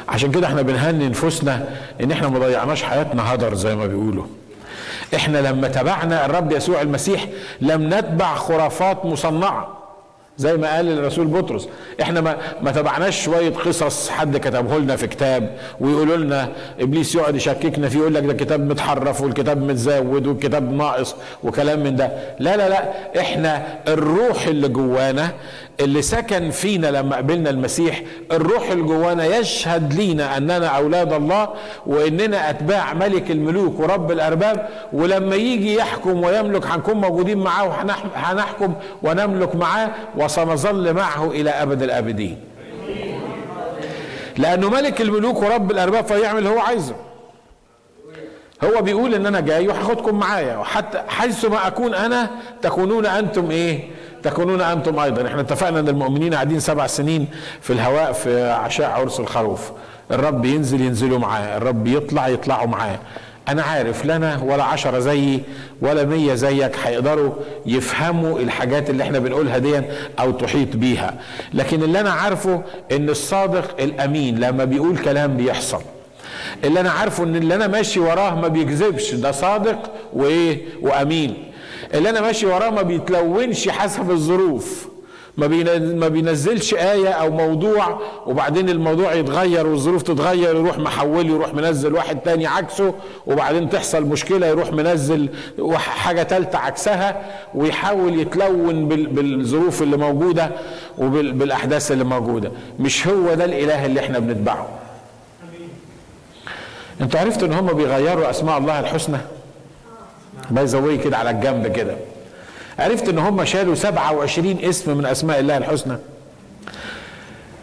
عشان 0.09 0.31
كده 0.31 0.47
إحنا 0.47 0.62
بنهني 0.62 1.09
نفوسنا 1.09 1.68
ان 2.01 2.11
إحنا 2.11 2.29
ما 2.29 2.38
ضيعناش 2.38 2.83
حياتنا 2.83 3.35
هدر 3.35 3.55
زي 3.55 3.77
ما 3.77 3.87
بيقولوا. 3.87 4.25
إحنا 5.14 5.38
لما 5.38 5.68
تبعنا 5.68 6.27
الرب 6.27 6.53
يسوع 6.53 6.83
المسيح 6.83 7.27
لم 7.61 7.94
نتبع 7.94 8.35
خرافات 8.35 9.05
مصنعة 9.05 9.75
زي 10.37 10.57
ما 10.57 10.75
قال 10.77 10.99
الرسول 10.99 11.27
بطرس. 11.27 11.68
إحنا 12.03 12.21
ما 12.21 12.37
ما 12.62 12.71
تبعناش 12.73 13.23
شوية 13.25 13.51
قصص 13.55 14.11
حد 14.11 14.37
كتبه 14.37 14.79
لنا 14.79 14.97
في 14.97 15.07
كتاب 15.07 15.57
ويقولوا 15.81 16.16
لنا 16.16 16.49
إبليس 16.81 17.14
يقعد 17.14 17.37
يشككنا 17.37 17.88
فيه 17.88 17.99
يقول 17.99 18.14
لك 18.14 18.23
ده 18.25 18.33
كتاب 18.35 18.61
متحرف 18.71 19.21
والكتاب 19.21 19.62
متزود 19.62 20.27
والكتاب 20.27 20.73
ناقص 20.73 21.14
وكلام 21.44 21.81
من 21.85 21.97
ده. 21.97 22.11
لا 22.38 22.57
لا 22.57 22.68
لا 22.68 22.85
إحنا 23.21 23.66
الروح 23.88 24.47
اللي 24.47 24.68
جوانا 24.68 25.31
اللي 25.80 26.02
سكن 26.02 26.50
فينا 26.50 26.86
لما 26.86 27.16
قبلنا 27.16 27.50
المسيح 27.50 28.02
الروح 28.32 28.70
اللي 28.70 28.82
جوانا 28.82 29.26
يشهد 29.38 29.94
لينا 29.94 30.36
أننا 30.36 30.66
أولاد 30.66 31.12
الله 31.12 31.48
وإننا 31.86 32.50
أتباع 32.50 32.94
ملك 32.94 33.30
الملوك 33.30 33.80
ورب 33.80 34.10
الأرباب 34.12 34.68
ولما 34.92 35.36
يجي 35.36 35.74
يحكم 35.74 36.22
ويملك 36.24 36.66
هنكون 36.66 36.94
موجودين 36.94 37.38
معاه 37.38 37.64
وهنحكم 37.68 38.74
ونملك 39.02 39.56
معاه 39.56 39.90
وسنظل 40.16 40.94
معه 40.94 41.30
إلى 41.30 41.50
أبد 41.50 41.82
الأبدين. 41.82 42.38
لأنه 44.38 44.70
ملك 44.70 45.00
الملوك 45.00 45.42
ورب 45.42 45.70
الأرباب 45.70 46.04
فيعمل 46.06 46.46
هو 46.46 46.58
عايزه. 46.58 46.94
هو 48.64 48.82
بيقول 48.82 49.14
إن 49.14 49.26
أنا 49.26 49.40
جاي 49.40 49.68
وهاخدكم 49.68 50.18
معايا 50.18 50.56
وحتى 50.56 51.02
حيث 51.08 51.44
ما 51.44 51.66
أكون 51.66 51.94
أنا 51.94 52.30
تكونون 52.62 53.06
أنتم 53.06 53.50
إيه؟ 53.50 53.88
تكونون 54.22 54.61
أنتم 54.61 54.98
أيضا. 54.98 55.26
إحنا 55.26 55.40
اتفقنا 55.40 55.81
إن 55.81 55.88
المؤمنين 55.88 56.35
قاعدين 56.35 56.61
سبع 56.61 56.87
سنين 56.87 57.26
في 57.61 57.72
الهواء 57.72 58.12
في 58.12 58.50
عشاء 58.50 58.90
عرس 58.90 59.20
الخروف. 59.20 59.70
الرب 60.11 60.44
ينزل 60.44 60.81
ينزلوا 60.81 61.18
معاه. 61.18 61.57
الرب 61.57 61.87
يطلع 61.87 62.28
يطلعوا 62.28 62.66
معاه. 62.66 62.98
أنا 63.48 63.62
عارف 63.62 64.07
لنا 64.07 64.42
ولا 64.42 64.64
عشرة 64.64 64.98
زيي 64.98 65.40
ولا 65.83 66.04
مية 66.04 66.35
زيك 66.35 66.76
هيقدروا 66.85 67.33
يفهموا 67.66 68.38
الحاجات 68.38 68.90
اللي 68.90 69.02
إحنا 69.02 69.18
بنقولها 69.18 69.59
دي 69.59 69.83
أو 70.20 70.31
تحيط 70.31 70.76
بيها. 70.76 71.14
لكن 71.54 71.83
اللي 71.83 72.00
أنا 72.00 72.11
عارفه 72.11 72.62
إن 72.92 73.09
الصادق 73.09 73.81
الأمين 73.81 74.38
لما 74.38 74.64
بيقول 74.64 74.98
كلام 74.98 75.37
بيحصل. 75.37 75.83
اللي 76.64 76.81
أنا 76.81 76.90
عارفه 76.90 77.24
إن 77.24 77.37
اللي 77.37 77.54
أنا 77.54 77.66
ماشي 77.66 78.00
وراه 78.00 78.35
ما 78.35 78.48
بيكذبش. 78.48 79.14
ده 79.14 79.33
صادق 79.33 79.90
وإيه؟ 80.12 80.59
وأمين. 80.83 81.47
اللي 81.94 82.11
أنا 82.11 82.20
ماشي 82.20 82.46
وراه 82.46 82.70
ما 82.70 82.83
بيتلونش 82.83 83.68
حسب 83.68 84.11
الظروف. 84.11 84.88
ما 85.37 86.09
بينزلش 86.09 86.74
آية 86.74 87.09
أو 87.09 87.31
موضوع 87.31 88.01
وبعدين 88.27 88.68
الموضوع 88.68 89.14
يتغير 89.14 89.66
والظروف 89.66 90.03
تتغير 90.03 90.57
يروح 90.57 90.79
محوله 90.79 91.29
يروح 91.35 91.55
منزل 91.55 91.94
واحد 91.94 92.20
تاني 92.20 92.46
عكسه 92.46 92.94
وبعدين 93.27 93.68
تحصل 93.70 94.03
مشكلة 94.05 94.46
يروح 94.46 94.72
منزل 94.72 95.29
حاجة 95.77 96.22
تالتة 96.22 96.59
عكسها 96.59 97.22
ويحاول 97.55 98.20
يتلون 98.20 98.88
بالظروف 98.88 99.83
اللي 99.83 99.96
موجودة 99.96 100.51
وبالأحداث 100.98 101.92
اللي 101.92 102.05
موجودة. 102.05 102.53
مش 102.81 103.07
هو 103.07 103.35
ده 103.35 103.44
الإله 103.44 103.87
اللي 103.87 104.01
إحنا 104.01 104.18
بنتبعه. 104.18 104.68
أنتوا 107.01 107.20
عرفتوا 107.20 107.48
إن 107.48 107.53
هم 107.53 107.66
بيغيروا 107.66 108.31
أسماء 108.31 108.59
الله 108.59 108.81
الحسنى؟ 108.81 109.18
باي 110.51 110.64
ذا 110.64 110.96
كده 110.96 111.16
على 111.16 111.31
الجنب 111.31 111.66
كده. 111.66 111.96
عرفت 112.79 113.09
إن 113.09 113.18
هم 113.18 113.44
شالوا 113.44 113.74
27 113.74 114.59
اسم 114.64 114.96
من 114.96 115.07
أسماء 115.07 115.40
الله 115.40 115.57
الحسنى. 115.57 115.96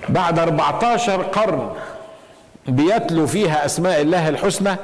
بعد 0.10 0.40
14 0.40 1.22
قرن 1.22 1.70
بيتلوا 2.68 3.28
فيها 3.28 3.66
أسماء 3.66 4.02
الله 4.02 4.30
الحسنى. 4.30 4.76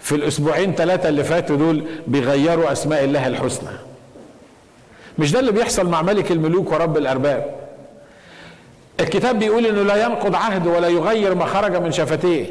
في 0.00 0.14
الأسبوعين 0.14 0.74
ثلاثة 0.74 1.08
اللي 1.08 1.24
فاتوا 1.24 1.56
دول 1.56 1.84
بيغيروا 2.06 2.72
أسماء 2.72 3.04
الله 3.04 3.26
الحسنى. 3.26 3.70
مش 5.18 5.32
ده 5.32 5.40
اللي 5.40 5.52
بيحصل 5.52 5.88
مع 5.88 6.02
ملك 6.02 6.32
الملوك 6.32 6.72
ورب 6.72 6.96
الأرباب؟ 6.96 7.54
الكتاب 9.00 9.38
بيقول 9.38 9.66
إنه 9.66 9.82
لا 9.82 10.04
ينقض 10.04 10.34
عهد 10.34 10.66
ولا 10.66 10.88
يغير 10.88 11.34
ما 11.34 11.46
خرج 11.46 11.76
من 11.76 11.92
شفتيه. 11.92 12.46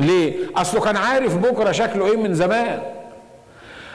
ليه؟ 0.00 0.34
أصله 0.56 0.80
كان 0.80 0.96
عارف 0.96 1.36
بكرة 1.36 1.72
شكله 1.72 2.06
إيه 2.10 2.16
من 2.16 2.34
زمان. 2.34 2.82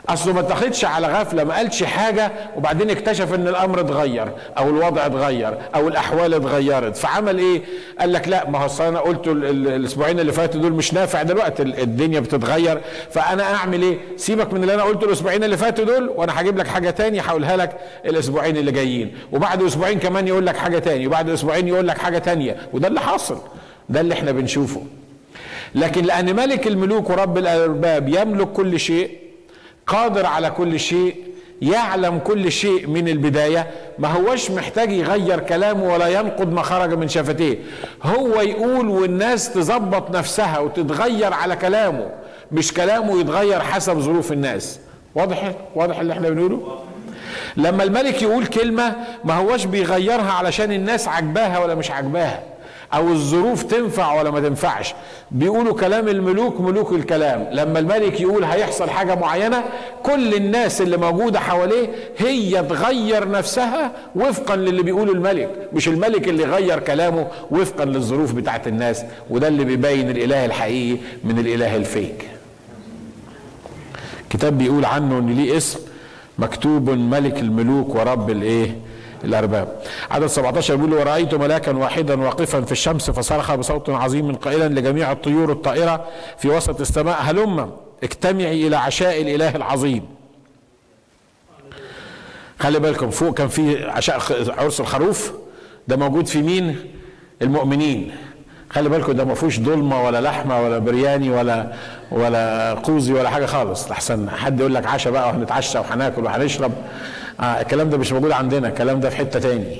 اصله 0.10 0.34
ما 0.34 0.39
اتخذش 0.39 0.86
على 0.86 1.08
غفلة 1.08 1.44
ما 1.44 1.56
قالش 1.56 1.84
حاجة 1.84 2.32
وبعدين 2.58 2.89
اكتشف 2.89 3.34
إن 3.34 3.48
الأمر 3.48 3.80
اتغير 3.80 4.28
أو 4.58 4.70
الوضع 4.70 5.06
اتغير 5.06 5.58
أو 5.76 5.88
الأحوال 5.88 6.34
اتغيرت. 6.34 6.96
فعمل 6.96 7.39
إيه؟ 7.39 7.62
قال 8.00 8.13
لك 8.13 8.28
لا 8.28 8.50
ما 8.50 8.60
هو 8.60 8.88
أنا 8.88 9.00
قلت 9.00 9.28
الأسبوعين 9.28 10.20
اللي 10.20 10.32
فاتوا 10.32 10.62
دول 10.62 10.72
مش 10.72 10.94
نافع 10.94 11.24
دلوقتي 11.24 11.63
الدنيا 11.63 12.20
بتتغير. 12.20 12.82
فأنا 13.12 13.44
أعمل 13.56 13.82
إيه؟ 13.82 13.98
سيبك 14.18 14.54
من 14.54 14.62
اللي 14.62 14.74
أنا 14.74 14.84
قلته 14.84 15.06
الأسبوعين 15.06 15.44
اللي 15.44 15.58
فاتوا 15.58 15.86
دول 15.86 16.10
وأنا 16.16 16.42
هجيب 16.42 16.58
لك 16.58 16.68
حاجة 16.68 16.89
تاني 16.89 17.22
هقولها 17.22 17.58
لك 17.58 17.78
الأسبوعين 18.06 18.58
اللي 18.58 18.72
جايين. 18.72 19.18
وبعد 19.32 19.63
أسبوعين 19.63 20.00
كمان 20.00 20.28
يقول 20.28 20.46
لك 20.46 20.58
حاجة 20.58 20.80
تاني 20.80 21.08
وبعد 21.08 21.30
أسبوعين 21.30 21.68
يقول 21.68 21.88
لك 21.88 21.98
حاجة 21.98 22.18
تانية. 22.18 22.58
وده 22.74 22.88
اللي 22.88 23.00
حاصل 23.02 23.38
ده 23.89 24.02
اللي 24.02 24.13
إحنا 24.13 24.32
بنشوفه. 24.32 24.82
لكن 25.76 26.06
لأن 26.06 26.36
ملك 26.36 26.68
الملوك 26.68 27.10
ورب 27.10 27.38
الأرباب 27.38 28.10
يملك 28.10 28.48
كل 28.48 28.80
شيء 28.80 29.23
قادر 29.88 30.26
على 30.26 30.50
كل 30.50 30.80
شيء 30.80 31.15
يعلم 31.62 32.19
كل 32.19 32.52
شيء 32.52 32.88
من 32.88 33.08
البداية. 33.08 33.67
ما 34.00 34.08
هوش 34.08 34.52
محتاج 34.52 34.91
يغير 34.91 35.39
كلامه 35.39 35.93
ولا 35.93 36.08
ينقض 36.08 36.52
ما 36.54 36.62
خرج 36.62 36.93
من 36.93 37.08
شفتيه. 37.08 37.58
هو 38.04 38.41
يقول 38.41 38.89
والناس 38.89 39.54
تظبط 39.54 40.12
نفسها 40.15 40.60
وتتغير 40.60 41.34
على 41.34 41.56
كلامه. 41.56 42.10
مش 42.52 42.74
كلامه 42.74 43.19
يتغير 43.19 43.60
حسب 43.60 44.00
ظروف 44.00 44.32
الناس. 44.32 44.80
واضح؟ 45.15 45.52
واضح 45.76 46.00
اللي 46.00 46.13
إحنا 46.13 46.30
بنقوله؟ 46.30 46.80
لما 47.58 47.84
الملك 47.84 48.22
يقول 48.22 48.46
كلمة 48.46 48.96
ما 49.24 49.34
هوش 49.34 49.65
بيغيرها 49.65 50.32
علشان 50.32 50.72
الناس 50.72 51.08
عجباها 51.08 51.60
ولا 51.60 51.76
مش 51.76 51.91
عجباها 51.91 52.43
أو 52.94 53.10
الظروف 53.10 53.64
تنفع 53.64 54.14
ولا 54.14 54.32
ما 54.32 54.40
تنفعش. 54.40 54.94
بيقولوا 55.32 55.74
كلام 55.74 56.08
الملوك 56.08 56.62
ملوك 56.62 56.92
الكلام. 56.92 57.48
لما 57.52 57.80
الملك 57.80 58.22
يقول 58.22 58.44
هيحصل 58.44 58.90
حاجة 58.90 59.16
معينة 59.16 59.64
كل 60.04 60.34
الناس 60.34 60.82
اللي 60.82 60.98
موجودة 60.98 61.40
حواليه 61.40 61.88
هي 62.18 62.64
تغير 62.64 63.32
نفسها 63.32 63.92
وفقا 64.16 64.56
للي 64.56 64.84
بيقوله 64.84 65.12
الملك. 65.12 65.50
مش 65.74 65.88
الملك 65.88 66.28
اللي 66.28 66.44
غير 66.44 66.80
كلامه 66.80 67.28
وفقا 67.52 67.86
للظروف 67.86 68.34
بتاعت 68.34 68.68
الناس. 68.68 69.04
وده 69.30 69.48
اللي 69.48 69.66
بيبين 69.66 70.10
الإله 70.10 70.46
الحقيقي 70.46 70.98
من 71.24 71.40
الإله 71.40 71.76
الفيك. 71.76 72.28
الكتاب 74.24 74.58
بيقول 74.58 74.86
عنه 74.86 75.20
إن 75.20 75.36
ليه 75.36 75.58
اسم 75.58 75.80
مكتوب 76.40 76.90
ملك 76.90 77.40
الملوك 77.40 77.96
ورب 77.96 78.30
الإيه؟ 78.30 78.76
الأرباب. 79.24 79.82
عدد 80.12 80.26
17 80.28 80.76
بيقول 80.76 80.94
ورأيت 80.94 81.36
ملاكا 81.36 81.72
واحدا 81.72 82.22
واقفا 82.22 82.62
في 82.62 82.72
الشمس 82.72 83.10
فصرخ 83.10 83.56
بصوت 83.56 83.90
عظيم 83.90 84.36
قائلا 84.36 84.80
لجميع 84.80 85.12
الطيور 85.12 85.52
الطائرة 85.52 86.06
في 86.38 86.50
وسط 86.50 86.82
السماء 86.82 87.18
هلم 87.22 87.72
اجتمعي 88.04 88.68
إلى 88.68 88.76
عشاء 88.76 89.22
الإله 89.22 89.56
العظيم. 89.56 90.06
خلي 92.60 92.80
بالكم 92.80 93.10
فوق 93.10 93.34
كان 93.34 93.48
في 93.48 93.86
عشاء 93.86 94.22
عرس 94.58 94.80
الخروف. 94.80 95.34
ده 95.88 95.96
موجود 95.98 96.28
في 96.28 96.42
مين؟ 96.42 96.76
المؤمنين. 97.42 98.12
خلي 98.70 98.90
بالكم 98.90 99.12
ده 99.12 99.26
ما 99.26 99.34
فيهوش 99.34 99.60
ضلمه 99.60 100.04
ولا 100.06 100.22
لحمة 100.22 100.62
ولا 100.62 100.78
برياني 100.80 101.30
ولا 101.30 101.74
ولا 102.12 102.74
قوزي 102.74 103.14
ولا 103.14 103.30
حاجة 103.30 103.46
خالص. 103.46 103.90
لحسن 103.92 104.30
حد 104.30 104.60
يقول 104.60 104.76
لك 104.76 104.86
عشاء 104.86 105.14
بقى 105.14 105.28
وهنتعشى 105.28 105.80
وهناكل 105.80 106.24
وهنشرب. 106.24 106.72
آه 107.39 107.43
الكلام 107.62 107.89
ده 107.89 107.98
مش 107.98 108.12
موجود 108.12 108.32
عندنا 108.32 108.67
الكلام 108.67 109.00
ده 109.00 109.10
في 109.10 109.15
حتة 109.17 109.39
تاني. 109.39 109.78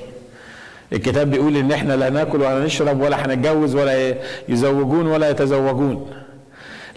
الكتاب 0.92 1.30
بيقول 1.30 1.56
إن 1.56 1.72
إحنا 1.72 1.92
لا 1.92 2.10
نأكل 2.10 2.40
ولا 2.40 2.64
نشرب 2.64 3.00
ولا 3.00 3.26
هنتجوز 3.26 3.74
ولا 3.74 4.14
يزوجون 4.48 5.06
ولا 5.06 5.30
يتزوجون. 5.30 6.10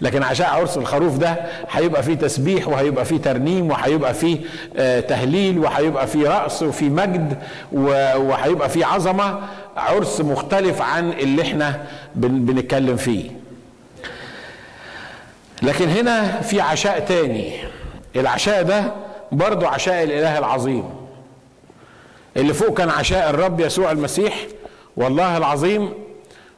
لكن 0.00 0.22
عشاء 0.22 0.48
عرس 0.50 0.76
الخروف 0.76 1.18
ده 1.18 1.36
هيبقى 1.70 2.02
فيه 2.02 2.14
تسبيح 2.14 2.68
وهيبقى 2.68 3.04
فيه 3.04 3.16
ترنيم 3.16 3.70
وهيبقى 3.70 4.14
فيه 4.14 4.38
آه 4.76 5.00
تهليل 5.00 5.58
وهيبقى 5.58 6.06
فيه 6.06 6.28
رقص 6.28 6.62
وفيه 6.62 6.88
مجد 6.88 7.38
وهيبقى 7.72 8.68
فيه 8.68 8.86
عظمة 8.86 9.40
عرس 9.76 10.20
مختلف 10.20 10.82
عن 10.82 11.10
اللي 11.12 11.42
إحنا 11.42 11.80
بنتكلم 12.14 12.96
فيه. 12.96 13.30
لكن 15.62 15.88
هنا 15.88 16.40
في 16.40 16.60
عشاء 16.60 16.98
تاني. 17.00 17.52
العشاء 18.16 18.62
ده 18.62 18.82
برضو 19.32 19.66
عشاء 19.66 20.04
الإله 20.04 20.38
العظيم. 20.38 20.84
اللي 22.36 22.54
فوق 22.54 22.78
كان 22.78 22.88
عشاء 22.88 23.30
الرب 23.30 23.60
يسوع 23.60 23.92
المسيح 23.92 24.34
والله 24.96 25.36
العظيم 25.36 25.92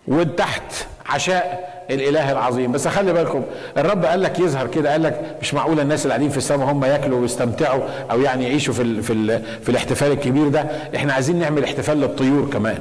وتحت 0.09 0.63
عشاء 1.07 1.71
الإله 1.91 2.33
العظيم. 2.33 2.73
بس 2.73 2.89
خلي 2.89 3.13
بالكم 3.13 3.45
الرب 3.77 4.05
قال 4.05 4.23
لك 4.23 4.39
يظهر 4.39 4.67
كده 4.67 4.93
قال 4.93 5.03
لك 5.03 5.37
مش 5.43 5.55
معقول 5.55 5.81
الناس 5.81 6.03
اللي 6.03 6.13
قاعدين 6.13 6.31
في 6.31 6.37
السماء 6.37 6.73
هم 6.73 6.85
ياكلوا 6.85 7.21
ويستمتعوا 7.21 7.83
أو 8.11 8.21
يعني 8.21 8.45
يعيشوا 8.45 8.75
في 8.75 8.83
ال 8.83 9.03
في 9.03 9.13
ال 9.13 9.43
في 9.63 9.69
الاحتفال 9.69 10.13
الكبير 10.13 10.49
ده. 10.49 10.67
إحنا 10.97 11.13
عايزين 11.13 11.39
نعمل 11.39 11.65
احتفال 11.65 12.01
للطيور 12.01 12.51
كمان. 12.53 12.79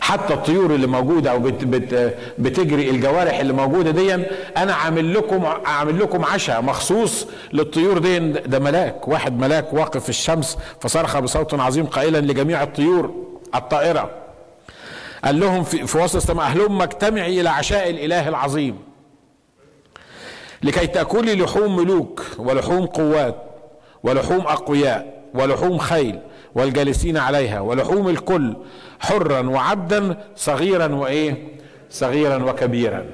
حتى 0.00 0.34
الطيور 0.34 0.74
اللي 0.74 0.86
موجودة 0.86 1.30
أو 1.30 1.38
بت 1.38 1.64
بت 1.64 2.14
بتجري 2.38 2.90
الجوارح 2.90 3.38
اللي 3.38 3.52
موجودة 3.52 3.90
دي 3.90 4.14
أنا 4.56 4.74
عامل 4.74 5.14
لكم 5.14 5.46
عامل 5.46 6.00
لكم 6.00 6.24
عشاء 6.24 6.62
مخصوص 6.62 7.26
للطيور 7.52 7.98
دي. 7.98 8.18
ده 8.18 8.58
ملاك 8.58 9.08
واحد 9.08 9.38
ملاك 9.38 9.72
واقف 9.72 10.02
في 10.02 10.08
الشمس 10.08 10.58
فصرخ 10.80 11.18
بصوت 11.18 11.54
عظيم 11.54 11.86
قائلا 11.86 12.18
لجميع 12.18 12.62
الطيور 12.62 13.14
الطائرة. 13.54 14.10
قال 15.24 15.40
لهم 15.40 15.64
في, 15.64 15.86
في 15.86 15.98
وسط 15.98 16.16
السماء 16.16 16.46
هلم 16.46 16.82
اجتمعي 16.82 17.40
إلى 17.40 17.48
عشاء 17.48 17.90
الإله 17.90 18.28
العظيم. 18.28 18.78
لكي 20.62 20.86
تأكلي 20.86 21.34
لحوم 21.34 21.76
ملوك 21.76 22.22
ولحوم 22.38 22.86
قوات 22.86 23.36
ولحوم 24.02 24.40
أقوياء 24.40 25.22
ولحوم 25.34 25.78
خيل 25.78 26.18
والجالسين 26.56 27.16
عليها 27.16 27.60
ولحوم 27.60 28.08
الكل 28.08 28.56
حرا 29.00 29.40
وعبدا 29.48 30.16
صغيرا 30.36 30.94
وإيه؟ 30.94 31.34
صغيرا 31.90 32.36
وكبيرا. 32.50 33.04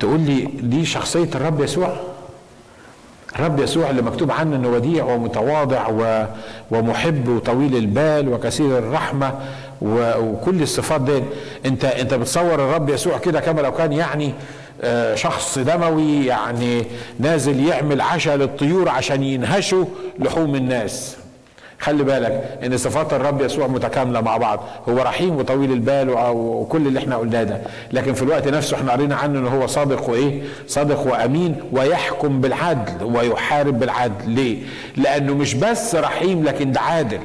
تقول 0.00 0.20
لي 0.20 0.40
دي 0.44 0.84
شخصية 0.84 1.28
الرب 1.34 1.60
يسوع؟ 1.60 1.96
الرب 3.38 3.60
يسوع 3.60 3.90
اللي 3.90 4.02
مكتوب 4.02 4.30
عنه 4.30 4.56
إنه 4.56 4.68
وديع 4.68 5.04
ومتواضع 5.04 5.88
ومحب 6.70 7.28
وطويل 7.28 7.76
البال 7.76 8.28
وكثير 8.28 8.78
الرحمة 8.78 9.34
وكل 9.82 10.62
الصفات 10.62 11.00
دي 11.00 11.22
انت 11.66 11.84
انت 11.84 12.14
بتصور 12.14 12.54
الرب 12.54 12.88
يسوع 12.88 13.18
كده 13.18 13.40
كما 13.40 13.60
لو 13.60 13.72
كان 13.72 13.92
يعني 13.92 14.34
شخص 15.14 15.58
دموي 15.58 16.26
يعني 16.26 16.84
نازل 17.18 17.66
يعمل 17.68 18.00
عشاء 18.00 18.36
للطيور 18.36 18.88
عشان 18.88 19.22
ينهشوا 19.22 19.84
لحوم 20.18 20.54
الناس. 20.54 21.16
خلي 21.80 22.02
بالك 22.02 22.58
إن 22.64 22.76
صفات 22.76 23.12
الرب 23.12 23.40
يسوع 23.40 23.66
متكاملة 23.66 24.20
مع 24.20 24.36
بعض. 24.36 24.64
هو 24.88 24.98
رحيم 24.98 25.36
وطويل 25.36 25.72
البال 25.72 26.10
وكل 26.30 26.86
اللي 26.86 26.98
إحنا 26.98 27.16
قلناه 27.16 27.42
ده. 27.42 27.60
لكن 27.92 28.14
في 28.14 28.22
الوقت 28.22 28.48
نفسه 28.48 28.76
إحنا 28.76 28.92
قرينا 28.92 29.16
عنه 29.16 29.38
ان 29.38 29.46
هو 29.46 29.66
صادق 29.66 30.10
وإيه؟ 30.10 30.42
صادق 30.66 31.06
وأمين 31.06 31.56
ويحكم 31.72 32.40
بالعدل 32.40 33.04
ويحارب 33.04 33.78
بالعدل. 33.78 34.30
ليه؟ 34.30 34.62
لأنه 34.96 35.34
مش 35.34 35.54
بس 35.54 35.94
رحيم 35.94 36.44
لكن 36.44 36.72
ده 36.72 36.80
عادل. 36.80 37.20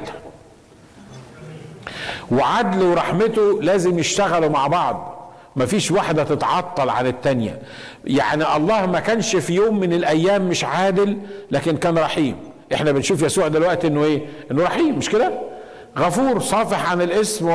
وعدل 2.30 2.82
ورحمته 2.82 3.62
لازم 3.62 3.98
يشتغلوا 3.98 4.48
مع 4.48 4.66
بعض. 4.66 5.15
مفيش 5.56 5.90
واحدة 5.90 6.24
تتعطل 6.24 6.88
عن 6.90 7.06
التانية. 7.06 7.58
يعني 8.04 8.56
الله 8.56 8.86
ما 8.86 9.00
كانش 9.00 9.36
في 9.36 9.54
يوم 9.54 9.80
من 9.80 9.92
الأيام 9.92 10.48
مش 10.48 10.64
عادل 10.64 11.18
لكن 11.50 11.76
كان 11.76 11.98
رحيم. 11.98 12.36
إحنا 12.74 12.92
بنشوف 12.92 13.22
يسوع 13.22 13.48
دلوقتي 13.48 13.86
إنه 13.86 14.04
إيه؟ 14.04 14.26
إنه 14.50 14.62
رحيم 14.62 14.98
مش 14.98 15.10
كده؟ 15.10 15.32
غفور 15.98 16.40
صافح 16.40 16.90
عن 16.90 17.02
الاسم 17.02 17.48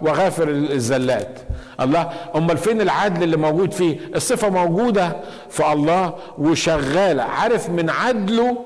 وغافر 0.00 0.48
الزلات. 0.48 1.38
الله 1.80 2.10
أمال 2.36 2.56
فين 2.58 2.80
العدل 2.80 3.22
اللي 3.22 3.36
موجود 3.36 3.72
فيه؟ 3.72 3.96
الصفة 4.14 4.48
موجودة 4.48 5.16
في 5.50 5.72
الله 5.72 6.14
وشغالة. 6.38 7.22
عارف 7.22 7.70
من 7.70 7.90
عدله 7.90 8.56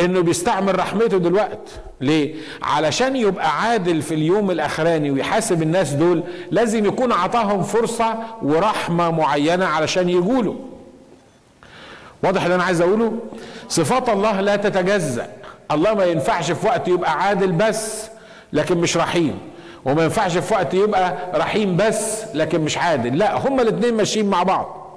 إنه 0.00 0.20
بيستعمل 0.20 0.78
رحمته 0.78 1.18
دلوقتي 1.18 1.72
ليه؟ 2.00 2.34
علشان 2.62 3.16
يبقى 3.16 3.60
عادل 3.62 4.02
في 4.02 4.14
اليوم 4.14 4.50
الأخراني 4.50 5.10
ويحاسب 5.10 5.62
الناس 5.62 5.92
دول 5.92 6.22
لازم 6.50 6.86
يكون 6.86 7.12
عطاهم 7.12 7.62
فرصة 7.62 8.14
ورحمة 8.42 9.10
معينة 9.10 9.66
علشان 9.66 10.08
يقولوا 10.08 10.54
واضح 12.22 12.42
اللي 12.42 12.54
أنا 12.54 12.64
عايز 12.64 12.80
أقوله؟ 12.80 13.12
صفات 13.68 14.08
الله 14.08 14.40
لا 14.40 14.56
تتجزأ. 14.56 15.28
الله 15.70 15.94
ما 15.94 16.04
ينفعش 16.04 16.50
في 16.52 16.66
وقت 16.66 16.88
يبقى 16.88 17.12
عادل 17.22 17.52
بس 17.52 18.06
لكن 18.52 18.78
مش 18.78 18.96
رحيم. 18.96 19.38
وما 19.84 20.02
ينفعش 20.04 20.38
في 20.38 20.54
وقت 20.54 20.74
يبقى 20.74 21.14
رحيم 21.34 21.76
بس 21.76 22.24
لكن 22.34 22.60
مش 22.60 22.78
عادل. 22.78 23.18
لا 23.18 23.48
هما 23.48 23.62
الاثنين 23.62 23.94
ماشيين 23.94 24.30
مع 24.30 24.42
بعض. 24.42 24.90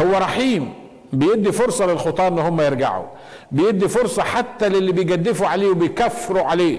هو 0.00 0.18
رحيم 0.18 0.72
بيدي 1.12 1.52
فرصة 1.52 1.86
للخطاة 1.86 2.28
إن 2.28 2.38
هم 2.38 2.60
يرجعوا. 2.60 3.06
بيدي 3.50 3.88
فرصة 3.88 4.22
حتى 4.22 4.68
للي 4.68 4.92
بيجدفوا 4.92 5.46
عليه 5.46 5.68
وبيكفروا 5.68 6.42
عليه 6.42 6.78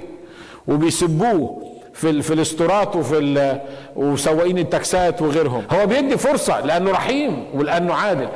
وبيسبوه 0.68 1.64
في 1.94 2.22
في 2.22 2.34
الاستورات 2.34 2.96
وفي 2.96 3.60
وسواقين 3.96 4.58
التاكسات 4.58 5.22
وغيرهم. 5.22 5.64
هو 5.72 5.86
بيدي 5.86 6.18
فرصة 6.18 6.60
لأنه 6.60 6.92
رحيم 6.92 7.46
ولأنه 7.54 7.94
عادل. 7.94 8.28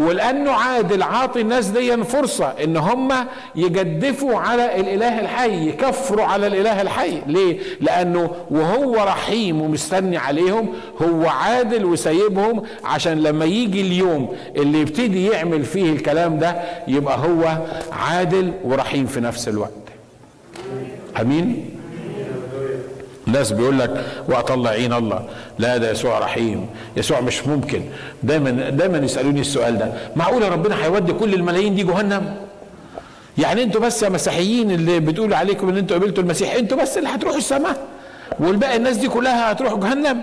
ولأنه 0.00 0.50
عادل 0.52 1.02
عاطي 1.02 1.40
الناس 1.40 1.66
دي 1.66 2.04
فرصة 2.04 2.46
إن 2.64 2.76
هم 2.76 3.08
يجدفوا 3.56 4.38
على 4.38 4.80
الإله 4.80 5.20
الحي 5.20 5.68
يكفروا 5.68 6.24
على 6.24 6.46
الإله 6.46 6.82
الحي. 6.82 7.22
ليه؟ 7.26 7.58
لأنه 7.80 8.30
وهو 8.50 8.94
رحيم 8.94 9.60
ومستني 9.62 10.16
عليهم 10.16 10.68
هو 11.02 11.26
عادل 11.28 11.84
وسايبهم 11.84 12.62
عشان 12.84 13.22
لما 13.22 13.44
يجي 13.44 13.80
اليوم 13.80 14.36
اللي 14.56 14.80
يبتدي 14.80 15.26
يعمل 15.26 15.64
فيه 15.64 15.92
الكلام 15.92 16.38
ده 16.38 16.56
يبقى 16.88 17.18
هو 17.18 17.58
عادل 17.92 18.52
ورحيم 18.64 19.06
في 19.06 19.20
نفس 19.20 19.48
الوقت. 19.48 19.70
أمين؟ 21.20 21.79
ناس 23.32 23.52
بيقول 23.52 23.78
لك 23.78 24.04
وقت 24.28 24.50
الله 24.50 24.86
الله. 24.98 25.24
لا 25.58 25.76
ده 25.76 25.90
يسوع 25.90 26.18
رحيم. 26.18 26.66
يسوع 26.96 27.20
مش 27.20 27.46
ممكن. 27.46 27.82
دايما 28.22 28.50
دايما 28.50 28.98
يسألوني 28.98 29.40
السؤال 29.40 29.78
ده. 29.78 29.92
معقوله 30.16 30.48
ربنا 30.48 30.84
هيودي 30.84 31.12
كل 31.12 31.34
الملايين 31.34 31.74
دي 31.74 31.82
جهنم؟ 31.82 32.36
يعني 33.38 33.62
أنتوا 33.62 33.80
بس 33.80 34.02
يا 34.02 34.08
مسيحيين 34.08 34.70
اللي 34.70 35.00
بتقولوا 35.00 35.36
عليكم 35.36 35.68
ان 35.68 35.76
أنتوا 35.76 35.96
قبلتوا 35.96 36.22
المسيح 36.22 36.54
أنتوا 36.54 36.78
بس 36.78 36.98
اللي 36.98 37.08
هتروحوا 37.08 37.38
السماء. 37.38 37.76
والباقي 38.40 38.76
الناس 38.76 38.96
دي 38.96 39.08
كلها 39.08 39.52
هتروح 39.52 39.74
جهنم. 39.74 40.22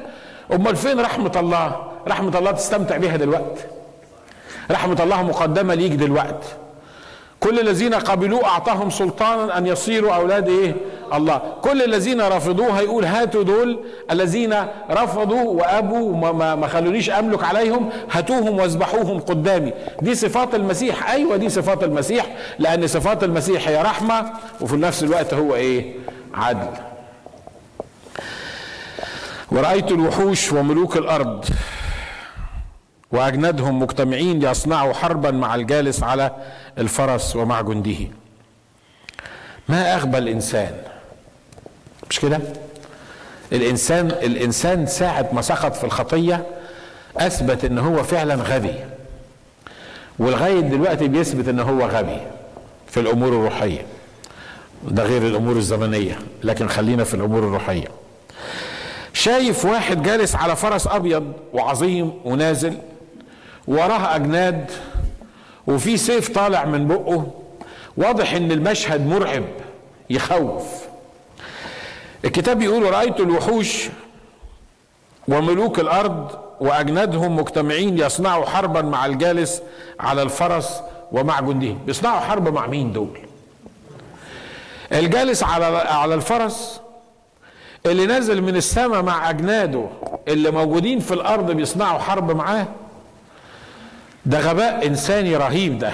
امال 0.54 0.76
فين 0.76 1.00
رحمة 1.00 1.32
الله؟ 1.36 1.76
رحمة 2.08 2.38
الله 2.40 2.52
تستمتع 2.52 2.98
بيها 2.98 3.18
دلوقتي 3.18 3.64
رحمة 4.72 5.04
الله 5.04 5.24
مقدمة 5.24 5.74
ليك 5.74 5.92
دلوقتي 5.92 6.48
كل 7.40 7.60
الذين 7.60 7.94
قبلوه 7.94 8.46
أعطاهم 8.46 8.90
سلطانا 8.90 9.58
أن 9.58 9.68
يصيروا 9.68 10.16
أولاد 10.16 10.50
إيه؟ 10.50 10.76
الله. 11.14 11.42
كل 11.62 11.82
الذين 11.84 12.22
رفضوه 12.22 12.80
هيقول 12.80 13.06
هاتوا 13.06 13.44
دول. 13.44 13.80
الذين 14.12 14.56
رفضوا 14.92 15.44
وأبوا 15.44 16.32
ما, 16.32 16.56
ما 16.56 16.68
خلونيش 16.68 17.10
أملك 17.10 17.44
عليهم 17.44 17.90
هاتوهم 18.12 18.60
واذبحوهم 18.60 19.20
قدامي. 19.20 19.74
دي 20.02 20.16
صفات 20.16 20.56
المسيح. 20.56 21.12
أيوه 21.12 21.38
دي 21.38 21.50
صفات 21.50 21.84
المسيح 21.84 22.26
لأن 22.60 22.88
صفات 22.88 23.24
المسيح 23.24 23.68
هي 23.68 23.82
رحمة 23.82 24.32
وفي 24.62 24.76
نفس 24.76 25.04
الوقت 25.04 25.34
هو 25.34 25.56
إيه؟ 25.56 25.94
عدل. 26.34 26.68
ورأيت 29.52 29.92
الوحوش 29.92 30.52
وملوك 30.54 30.98
الأرض 30.98 31.46
وأجندهم 33.12 33.80
مجتمعين 33.80 34.40
ليصنعوا 34.40 34.94
حربا 34.94 35.32
مع 35.32 35.56
الجالس 35.56 36.04
على 36.04 36.32
الفرس 36.78 37.36
ومع 37.36 37.62
جنده 37.62 37.98
ما 39.70 39.96
أغبى 39.96 40.18
الإنسان؟ 40.18 40.72
مش 42.10 42.20
كده؟ 42.20 42.40
الإنسان 43.54 44.08
الإنسان 44.12 44.86
ساعة 44.88 45.30
ما 45.34 45.42
سقط 45.42 45.76
في 45.76 45.84
الخطية 45.84 46.46
أثبت 47.18 47.66
إن 47.66 47.78
هو 47.78 48.04
فعلا 48.04 48.36
غبي. 48.36 48.74
ولغاية 50.20 50.60
دلوقتي 50.60 51.08
بيثبت 51.08 51.48
إن 51.48 51.60
هو 51.60 51.82
غبي 51.86 52.18
في 52.88 53.00
الأمور 53.00 53.30
الروحية. 53.30 53.86
ده 54.84 55.04
غير 55.04 55.22
الأمور 55.22 55.56
الزمنية 55.56 56.20
لكن 56.44 56.68
خلينا 56.68 57.04
في 57.04 57.14
الأمور 57.14 57.40
الروحية. 57.40 57.88
شايف 59.14 59.66
واحد 59.66 60.04
جالس 60.04 60.36
على 60.36 60.56
فرس 60.56 60.88
أبيض 60.88 61.34
وعظيم 61.54 62.14
ونازل 62.26 62.78
وراه 63.68 64.16
أجناد 64.16 64.72
وفي 65.68 65.98
سيف 65.98 66.30
طالع 66.30 66.66
من 66.66 66.88
بقه 66.88 67.32
واضح 67.98 68.34
إن 68.34 68.52
المشهد 68.52 69.08
مرعب 69.08 69.44
يخوف. 70.10 70.87
الكتاب 72.26 72.62
يقول 72.62 72.84
رأيت 72.94 73.20
الوحوش 73.20 73.88
وملوك 75.28 75.80
الأرض 75.80 76.32
وأجنادهم 76.60 77.36
مجتمعين 77.36 77.98
يصنعوا 77.98 78.46
حربا 78.46 78.82
مع 78.82 79.06
الجالس 79.06 79.62
على 80.00 80.22
الفرس 80.22 80.82
ومع 81.12 81.40
جنده 81.40 81.76
بيصنعوا 81.86 82.20
حرب 82.20 82.54
مع 82.54 82.68
مين 82.68 82.92
دول؟ 82.94 83.20
الجالس 84.94 85.44
على 85.44 85.66
على 85.66 86.14
الفرس 86.16 86.82
اللي 87.86 88.06
نازل 88.06 88.42
من 88.42 88.56
السماء 88.56 89.02
مع 89.02 89.30
أجناده 89.30 89.86
اللي 90.28 90.52
موجودين 90.52 91.00
في 91.00 91.14
الأرض 91.14 91.52
بيصنعوا 91.52 92.00
حرب 92.00 92.36
معاه؟ 92.36 92.68
ده 94.26 94.40
غباء 94.40 94.88
إنساني 94.88 95.36
رهيب 95.36 95.80
ده. 95.80 95.92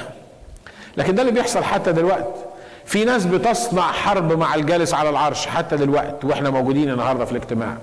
لكن 0.97 1.15
ده 1.15 1.21
اللي 1.21 1.33
بيحصل 1.33 1.63
حتى 1.63 1.91
دلوقتي. 1.91 2.42
في 2.85 3.05
ناس 3.05 3.25
بتصنع 3.25 3.81
حرب 3.91 4.33
مع 4.39 4.55
الجالس 4.55 4.93
على 4.93 5.09
العرش 5.09 5.45
حتى 5.45 5.75
دلوقتي 5.77 6.27
وإحنا 6.27 6.49
موجودين 6.49 6.89
النهارده 6.89 7.25
في 7.25 7.31
الاجتماع. 7.31 7.77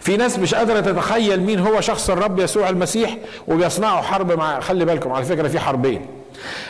في 0.00 0.16
ناس 0.16 0.38
مش 0.38 0.54
قادرة 0.54 0.80
تتخيل 0.80 1.40
مين 1.40 1.58
هو 1.58 1.80
شخص 1.80 2.10
الرب 2.10 2.38
يسوع 2.38 2.68
المسيح 2.68 3.16
وبيصنعوا 3.48 4.02
حرب 4.02 4.32
مع 4.32 4.60
خلي 4.60 4.84
بالكم 4.84 5.12
على 5.12 5.24
فكرة 5.24 5.48
في 5.48 5.60
حربين. 5.60 6.06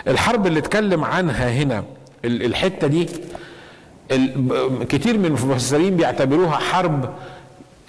الحرب 0.09 0.47
اللي 0.47 0.59
اتكلم 0.59 1.05
عنها 1.05 1.51
هنا 1.51 1.85
الحتة 2.25 2.87
دي 2.87 3.09
كتير 4.89 5.19
من 5.19 5.25
المفسرين 5.25 5.97
بيعتبروها 5.97 6.57
حرب 6.57 7.15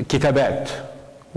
كتابات. 0.09 0.69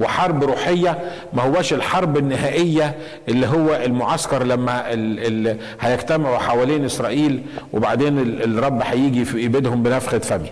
وحرب 0.03 0.45
روحية 0.45 0.99
ما 1.33 1.43
هوش 1.43 1.73
الحرب 1.73 2.17
النهائية 2.17 2.95
اللي 3.29 3.47
هو 3.47 3.75
المعسكر 3.75 4.43
لما 4.45 4.93
ال 4.93 5.49
ال 5.49 5.57
هيجتمعوا 5.81 6.39
حوالين 6.39 6.85
إسرائيل 6.85 7.43
وبعدين 7.73 8.19
الرب 8.19 8.83
هيجي 8.85 9.25
في 9.25 9.39
ايدهم 9.39 9.83
بنفخة 9.83 10.19
فمه 10.19 10.51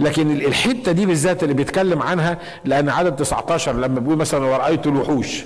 لكن 0.00 0.30
الحتة 0.30 0.92
دي 0.92 1.06
بالذات 1.06 1.42
اللي 1.42 1.54
بيتكلم 1.54 2.02
عنها 2.02 2.38
لأن 2.64 2.88
عدد 2.88 3.16
19 3.16 3.72
لما 3.72 4.00
بيقول 4.00 4.18
مثلا 4.18 4.44
ورأيت 4.44 4.86
الوحوش 4.86 5.42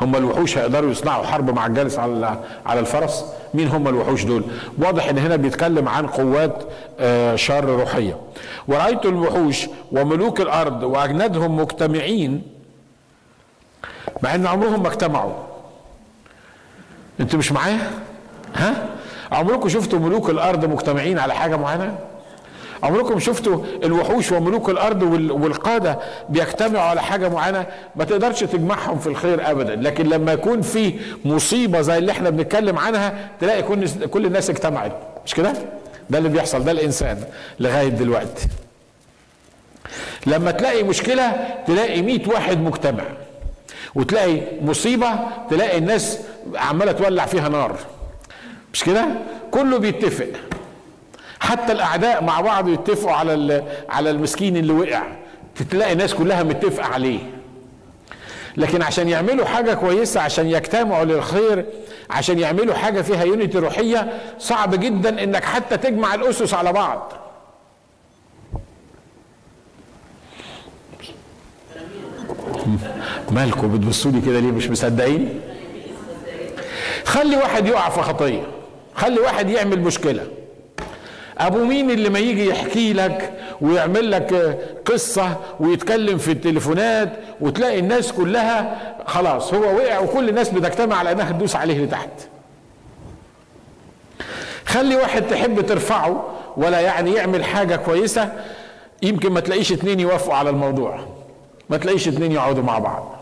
هم 0.00 0.16
الوحوش 0.16 0.58
هيقدروا 0.58 0.90
يصنعوا 0.90 1.24
حرب 1.24 1.50
مع 1.50 1.66
الجالس 1.66 1.98
على 1.98 2.38
على 2.66 2.80
الفرس؟ 2.80 3.24
مين 3.54 3.68
هم 3.68 3.88
الوحوش 3.88 4.24
دول؟ 4.24 4.44
واضح 4.78 5.08
إن 5.08 5.18
هنا 5.18 5.36
بيتكلم 5.36 5.88
عن 5.88 6.06
قوات 6.06 6.62
آه، 7.00 7.36
شر 7.36 7.64
روحية. 7.64 8.16
ورأيت 8.68 9.06
الوحوش 9.06 9.66
وملوك 9.92 10.40
الأرض 10.40 10.82
وأجنادهم 10.82 11.56
مجتمعين 11.56 12.42
مع 14.22 14.34
إن 14.34 14.46
عمرهم 14.46 14.82
ما 14.82 14.88
اجتمعوا. 14.88 15.32
أنتوا 17.20 17.38
مش 17.38 17.52
معايا؟ 17.52 17.90
ها؟ 18.54 18.86
عمركم 19.32 19.68
شفتوا 19.68 19.98
ملوك 19.98 20.30
الأرض 20.30 20.64
مجتمعين 20.64 21.18
على 21.18 21.34
حاجة 21.34 21.56
معينة؟ 21.56 21.98
عمركم 22.82 23.18
شفتوا 23.18 23.64
الوحوش 23.84 24.32
وملوك 24.32 24.68
الأرض 24.68 25.02
والقادة 25.30 25.98
بيجتمعوا 26.28 26.84
على 26.84 27.02
حاجة 27.02 27.28
معينة؟ 27.28 27.66
ما 27.96 28.04
تقدرش 28.04 28.40
تجمعهم 28.40 28.98
في 28.98 29.06
الخير 29.06 29.50
ابدا. 29.50 29.74
لكن 29.76 30.06
لما 30.08 30.32
يكون 30.32 30.62
في 30.62 30.94
مصيبة 31.24 31.80
زي 31.80 31.98
اللي 31.98 32.12
إحنا 32.12 32.30
بنتكلم 32.30 32.78
عنها 32.78 33.14
تلاقي 33.40 33.62
كل 34.08 34.26
الناس 34.26 34.50
اجتمعت. 34.50 34.92
مش 35.26 35.34
كده؟ 35.34 35.52
ده 36.10 36.18
اللي 36.18 36.28
بيحصل 36.28 36.64
ده 36.64 36.72
الإنسان 36.72 37.24
لغاية 37.60 37.88
دلوقتي. 37.88 38.48
لما 40.26 40.50
تلاقي 40.50 40.82
مشكلة 40.82 41.32
تلاقي 41.66 42.02
مئة 42.02 42.28
واحد 42.28 42.58
مجتمع. 42.60 43.04
وتلاقي 43.94 44.40
مصيبة 44.62 45.08
تلاقي 45.50 45.78
الناس 45.78 46.18
عمالة 46.54 46.92
تولع 46.92 47.26
فيها 47.26 47.48
نار. 47.48 47.76
مش 48.72 48.84
كده؟ 48.84 49.06
كله 49.50 49.78
بيتفق. 49.78 50.26
حتى 51.42 51.72
الأعداء 51.72 52.24
مع 52.24 52.40
بعض 52.40 52.68
يتفقوا 52.68 53.12
على 53.12 53.62
على 53.88 54.10
المسكين 54.10 54.56
اللي 54.56 54.72
وقع. 54.72 55.02
تلاقي 55.70 55.92
الناس 55.92 56.14
كلها 56.14 56.42
متفقة 56.42 56.86
عليه. 56.86 57.18
لكن 58.56 58.82
عشان 58.82 59.08
يعملوا 59.08 59.44
حاجة 59.44 59.74
كويسة 59.74 60.20
عشان 60.20 60.46
يجتمعوا 60.46 61.04
للخير 61.04 61.64
عشان 62.10 62.38
يعملوا 62.38 62.74
حاجة 62.74 63.00
فيها 63.02 63.24
يونيتي 63.24 63.58
روحية 63.58 64.12
صعب 64.38 64.74
جدا 64.74 65.22
إنك 65.22 65.44
حتى 65.44 65.76
تجمع 65.76 66.14
الأسس 66.14 66.54
على 66.54 66.72
بعض. 66.72 67.12
مالكم 73.30 73.72
بتبصوا 73.72 74.10
لي 74.10 74.20
كده 74.20 74.40
ليه؟ 74.40 74.50
مش 74.50 74.70
مصدقين؟ 74.70 75.40
خلي 77.04 77.36
واحد 77.36 77.66
يقع 77.66 77.88
في 77.88 78.02
خطية. 78.02 78.42
خلي 78.94 79.20
واحد 79.20 79.50
يعمل 79.50 79.80
مشكلة. 79.80 80.41
أبو 81.42 81.64
مين 81.64 81.90
اللي 81.90 82.08
ما 82.08 82.18
يجي 82.18 82.46
يحكي 82.48 82.92
لك 82.92 83.32
ويعمل 83.60 84.10
لك 84.10 84.58
قصة 84.84 85.36
ويتكلم 85.60 86.18
في 86.18 86.32
التليفونات 86.32 87.12
وتلاقي 87.40 87.78
الناس 87.78 88.12
كلها 88.12 88.80
خلاص 89.06 89.54
هو 89.54 89.76
وقع 89.76 89.98
وكل 89.98 90.28
الناس 90.28 90.48
بتجتمع 90.48 90.96
على 90.96 91.12
إنها 91.12 91.32
تدوس 91.32 91.56
عليه 91.56 91.84
لتحت. 91.84 92.10
خلي 94.66 94.96
واحد 94.96 95.22
تحب 95.22 95.60
ترفعه 95.60 96.24
ولا 96.56 96.80
يعني 96.80 97.12
يعمل 97.12 97.44
حاجة 97.44 97.76
كويسة 97.76 98.32
يمكن 99.02 99.32
ما 99.32 99.40
تلاقيش 99.40 99.72
اتنين 99.72 100.00
يوافقوا 100.00 100.34
على 100.34 100.50
الموضوع. 100.50 100.98
ما 101.70 101.76
تلاقيش 101.76 102.08
اتنين 102.08 102.32
يقعدوا 102.32 102.62
مع 102.62 102.78
بعض. 102.78 103.14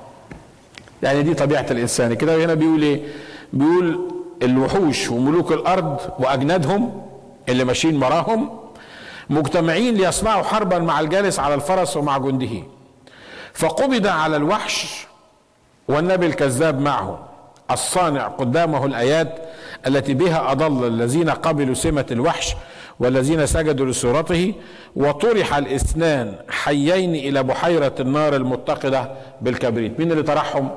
يعني 1.02 1.22
دي 1.22 1.34
طبيعة 1.34 1.66
الإنسان. 1.70 2.14
كده 2.14 2.44
هنا 2.44 2.54
بيقول 2.54 2.82
إيه؟ 2.82 3.00
بيقول 3.52 4.10
الوحوش 4.42 5.10
وملوك 5.10 5.52
الأرض 5.52 5.96
وأجنادهم 6.18 7.02
اللي 7.50 7.64
ماشيين 7.64 8.02
وراهم 8.02 8.50
مجتمعين 9.30 9.94
ليصنعوا 9.94 10.42
حربا 10.42 10.78
مع 10.78 11.00
الجالس 11.00 11.38
على 11.38 11.54
الفرس 11.54 11.96
ومع 11.96 12.18
جنده. 12.18 12.62
فقبض 13.54 14.06
على 14.06 14.36
الوحش 14.36 15.06
والنبي 15.88 16.26
الكذاب 16.26 16.80
معه 16.80 17.28
الصانع 17.70 18.26
قدامه 18.26 18.86
الآيات 18.86 19.38
التي 19.86 20.14
بها 20.14 20.52
أضل 20.52 20.86
الذين 20.86 21.30
قبلوا 21.30 21.74
سمة 21.74 22.06
الوحش 22.10 22.54
والذين 23.00 23.46
سجدوا 23.46 23.86
لصورته. 23.86 24.54
وطرح 24.96 25.54
الإثنان 25.54 26.34
حيين 26.48 27.14
إلى 27.14 27.42
بحيرة 27.42 27.94
النار 28.00 28.36
المتقدة 28.36 29.10
بالكبريت. 29.40 30.00
مين 30.00 30.12
اللي 30.12 30.22
طرحهم؟ 30.22 30.70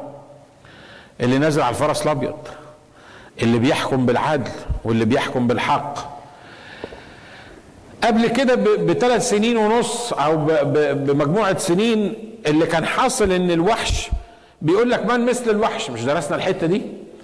اللي 1.21 1.37
نزل 1.37 1.61
على 1.61 1.69
الفرس 1.69 2.01
الأبيض 2.01 2.37
اللي 3.41 3.59
بيحكم 3.59 4.05
بالعدل 4.05 4.51
واللي 4.83 5.05
بيحكم 5.05 5.47
بالحق. 5.47 6.12
قبل 8.03 8.27
كده 8.27 8.55
بثلاث 8.75 9.29
سنين 9.29 9.57
ونص 9.57 10.13
أو 10.13 10.37
بمجموعة 10.93 11.57
سنين 11.57 12.13
اللي 12.47 12.65
كان 12.65 12.85
حاصل 12.85 13.31
إن 13.31 13.51
الوحش 13.51 14.09
بيقول 14.61 14.89
لك 14.91 15.05
من 15.05 15.25
مثل 15.25 15.49
الوحش؟ 15.51 15.89
مش 15.89 16.03
درسنا 16.03 16.35
الحتة 16.35 16.67
دي. 16.67 16.81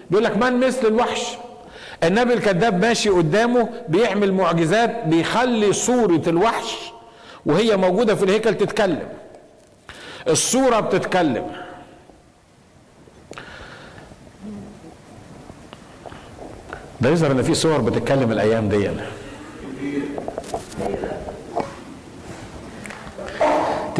بيقول 0.09 0.23
لك 0.23 0.37
من 0.37 0.59
مثل 0.59 0.87
الوحش؟ 0.87 1.21
النبي 2.03 2.33
الكذاب 2.33 2.81
ماشي 2.81 3.09
قدامه 3.09 3.69
بيعمل 3.89 4.33
معجزات 4.33 5.03
بيخلي 5.05 5.73
صورة 5.73 6.21
الوحش 6.27 6.75
وهي 7.45 7.77
موجودة 7.77 8.15
في 8.15 8.23
الهيكل 8.23 8.55
تتكلم. 8.55 9.07
الصورة 10.27 10.79
بتتكلم. 10.79 11.47
ده 17.01 17.09
يظهر 17.09 17.31
إن 17.31 17.41
في 17.41 17.53
صور 17.53 17.81
بتتكلم 17.81 18.31
الأيام 18.31 18.69
دي 18.69 18.83
يعني. 18.83 19.01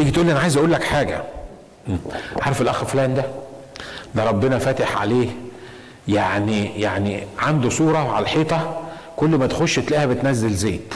تيجي 0.00 0.10
تقول 0.10 0.26
لي 0.26 0.32
أنا 0.32 0.40
عايز 0.40 0.56
أقول 0.56 0.72
لك 0.72 0.84
حاجة. 0.84 1.22
عارف 2.42 2.60
الأخ 2.60 2.84
فلان 2.84 3.14
ده؟ 3.14 3.24
ده 4.14 4.24
ربنا 4.24 4.58
فاتح 4.58 5.00
عليه 5.00 5.28
يعني 6.08 6.80
يعني 6.80 7.22
عنده 7.38 7.70
صورة 7.70 7.98
على 7.98 8.22
الحيطة 8.22 8.80
كل 9.16 9.28
ما 9.28 9.46
تخش 9.46 9.76
تلاقيها 9.76 10.06
بتنزل 10.06 10.50
زيت. 10.50 10.94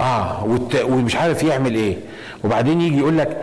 آه 0.00 0.58
ومش 0.84 1.16
عارف 1.16 1.42
يعمل 1.42 1.74
إيه. 1.74 1.96
وبعدين 2.44 2.80
يجي 2.80 2.98
يقول 2.98 3.18
لك 3.18 3.42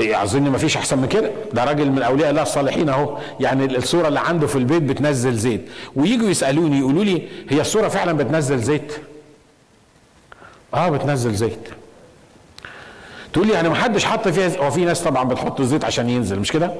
أظن 0.00 0.42
ما 0.42 0.58
فيش 0.58 0.76
أحسن 0.76 0.98
من 0.98 1.08
كده. 1.08 1.30
ده 1.52 1.64
راجل 1.64 1.90
من 1.90 2.02
أولياء 2.02 2.30
الله 2.30 2.42
الصالحين 2.42 2.88
أهو. 2.88 3.18
يعني 3.40 3.64
الصورة 3.76 4.08
اللي 4.08 4.20
عنده 4.20 4.46
في 4.46 4.56
البيت 4.56 4.82
بتنزل 4.82 5.34
زيت. 5.34 5.68
ويجوا 5.96 6.28
يسألوني 6.28 6.78
يقولوا 6.78 7.04
لي 7.04 7.22
هي 7.48 7.60
الصورة 7.60 7.88
فعلا 7.88 8.12
بتنزل 8.12 8.58
زيت؟ 8.58 8.92
آه 10.74 10.88
بتنزل 10.88 11.34
زيت. 11.34 11.68
تقول 13.32 13.46
لي 13.46 13.52
يعني 13.52 13.68
ما 13.68 13.74
حدش 13.74 14.04
حط 14.04 14.28
فيها 14.28 14.64
هو 14.66 14.70
في 14.70 14.84
ناس 14.84 15.00
طبعا 15.02 15.24
بتحط 15.24 15.60
الزيت 15.60 15.84
عشان 15.84 16.10
ينزل 16.10 16.38
مش 16.38 16.52
كده؟ 16.52 16.70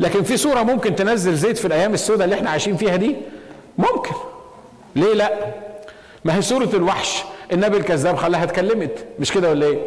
لكن 0.00 0.22
في 0.22 0.36
صورة 0.36 0.62
ممكن 0.62 0.94
تنزل 0.96 1.34
زيت 1.34 1.58
في 1.58 1.64
الأيام 1.66 1.94
السوداء 1.94 2.24
اللي 2.24 2.36
إحنا 2.36 2.50
عايشين 2.50 2.76
فيها 2.76 2.96
دي؟ 2.96 3.16
ممكن. 3.78 4.14
ليه 4.96 5.14
لا؟ 5.14 5.32
ما 6.24 6.36
هي 6.36 6.42
صورة 6.42 6.68
الوحش. 6.74 7.22
النبي 7.52 7.76
الكذاب 7.76 8.16
خلاها 8.16 8.44
اتكلمت 8.44 9.04
مش 9.18 9.32
كده 9.32 9.50
ولا 9.50 9.66
إيه؟ 9.66 9.78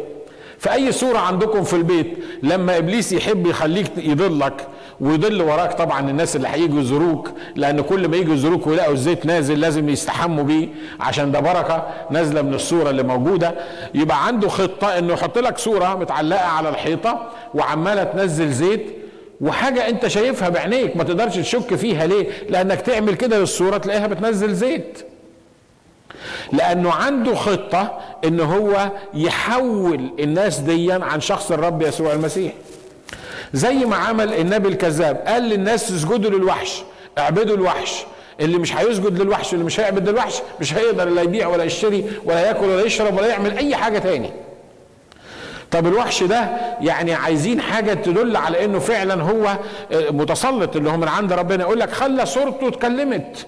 في 0.58 0.72
أي 0.72 0.92
صورة 0.92 1.18
عندكم 1.18 1.64
في 1.64 1.76
البيت 1.76 2.18
لما 2.42 2.78
إبليس 2.78 3.12
يحب 3.12 3.46
يخليك 3.46 3.90
يضلك 3.96 4.66
ويضل 5.00 5.42
وراك 5.42 5.72
طبعا 5.72 6.10
الناس 6.10 6.36
اللي 6.36 6.48
هيجوا 6.48 6.80
يزوروك 6.80 7.30
لأن 7.56 7.80
كل 7.80 8.08
ما 8.08 8.16
يجوا 8.16 8.34
يزوروك 8.34 8.66
ويلاقوا 8.66 8.92
الزيت 8.92 9.26
نازل 9.26 9.60
لازم 9.60 9.88
يستحموا 9.88 10.44
بيه 10.44 10.68
عشان 11.00 11.32
ده 11.32 11.40
بركة 11.40 11.86
نازلة 12.10 12.42
من 12.42 12.54
الصورة 12.54 12.90
اللي 12.90 13.02
موجودة. 13.02 13.54
يبقى 13.94 14.26
عنده 14.26 14.48
خطة 14.48 14.98
إنه 14.98 15.12
يحط 15.12 15.38
لك 15.38 15.58
صورة 15.58 15.94
متعلقة 15.94 16.46
على 16.46 16.68
الحيطة 16.68 17.28
وعمالة 17.54 18.04
تنزل 18.04 18.52
زيت 18.52 18.86
وحاجة 19.40 19.88
أنت 19.88 20.06
شايفها 20.06 20.48
بعينيك 20.48 20.96
ما 20.96 21.04
تقدرش 21.04 21.36
تشك 21.36 21.74
فيها 21.74 22.06
ليه؟ 22.06 22.26
لأنك 22.50 22.80
تعمل 22.80 23.14
كده 23.14 23.38
للصورة 23.38 23.76
تلاقيها 23.78 24.06
بتنزل 24.06 24.54
زيت. 24.54 24.98
لأنه 26.52 26.92
عنده 26.92 27.34
خطة 27.34 27.98
إن 28.24 28.40
هو 28.40 28.90
يحول 29.14 30.10
الناس 30.20 30.58
ديا 30.58 30.94
عن 31.04 31.20
شخص 31.20 31.52
الرب 31.52 31.82
يسوع 31.82 32.12
المسيح. 32.12 32.52
زي 33.52 33.74
ما 33.74 33.96
عمل 33.96 34.34
النبي 34.34 34.68
الكذاب. 34.68 35.16
قال 35.16 35.42
للناس 35.42 35.92
اسجدوا 35.92 36.30
للوحش 36.30 36.82
اعبدوا 37.18 37.56
الوحش. 37.56 38.04
اللي 38.40 38.58
مش 38.58 38.76
هيسجد 38.76 39.22
للوحش 39.22 39.54
اللي 39.54 39.64
مش 39.64 39.80
هيعبد 39.80 40.08
للوحش 40.08 40.42
مش 40.60 40.74
هيقدر 40.74 41.04
لا 41.08 41.22
يبيع 41.22 41.48
ولا 41.48 41.64
يشتري 41.64 42.04
ولا 42.24 42.46
ياكل 42.46 42.66
ولا 42.66 42.82
يشرب 42.82 43.16
ولا 43.18 43.26
يعمل 43.26 43.58
أي 43.58 43.76
حاجة 43.76 43.98
تاني. 43.98 44.30
طب 45.70 45.86
الوحش 45.86 46.22
ده 46.22 46.48
يعني 46.80 47.14
عايزين 47.14 47.60
حاجة 47.60 47.94
تدل 47.94 48.36
على 48.36 48.64
إنه 48.64 48.78
فعلا 48.78 49.22
هو 49.22 49.56
متسلط 49.92 50.76
اللي 50.76 50.90
هو 50.90 50.96
من 50.96 51.08
عند 51.08 51.32
ربنا. 51.32 51.64
يقول 51.64 51.80
لك 51.80 51.90
خلى 51.90 52.26
صورته 52.26 52.68
اتكلمت. 52.68 53.46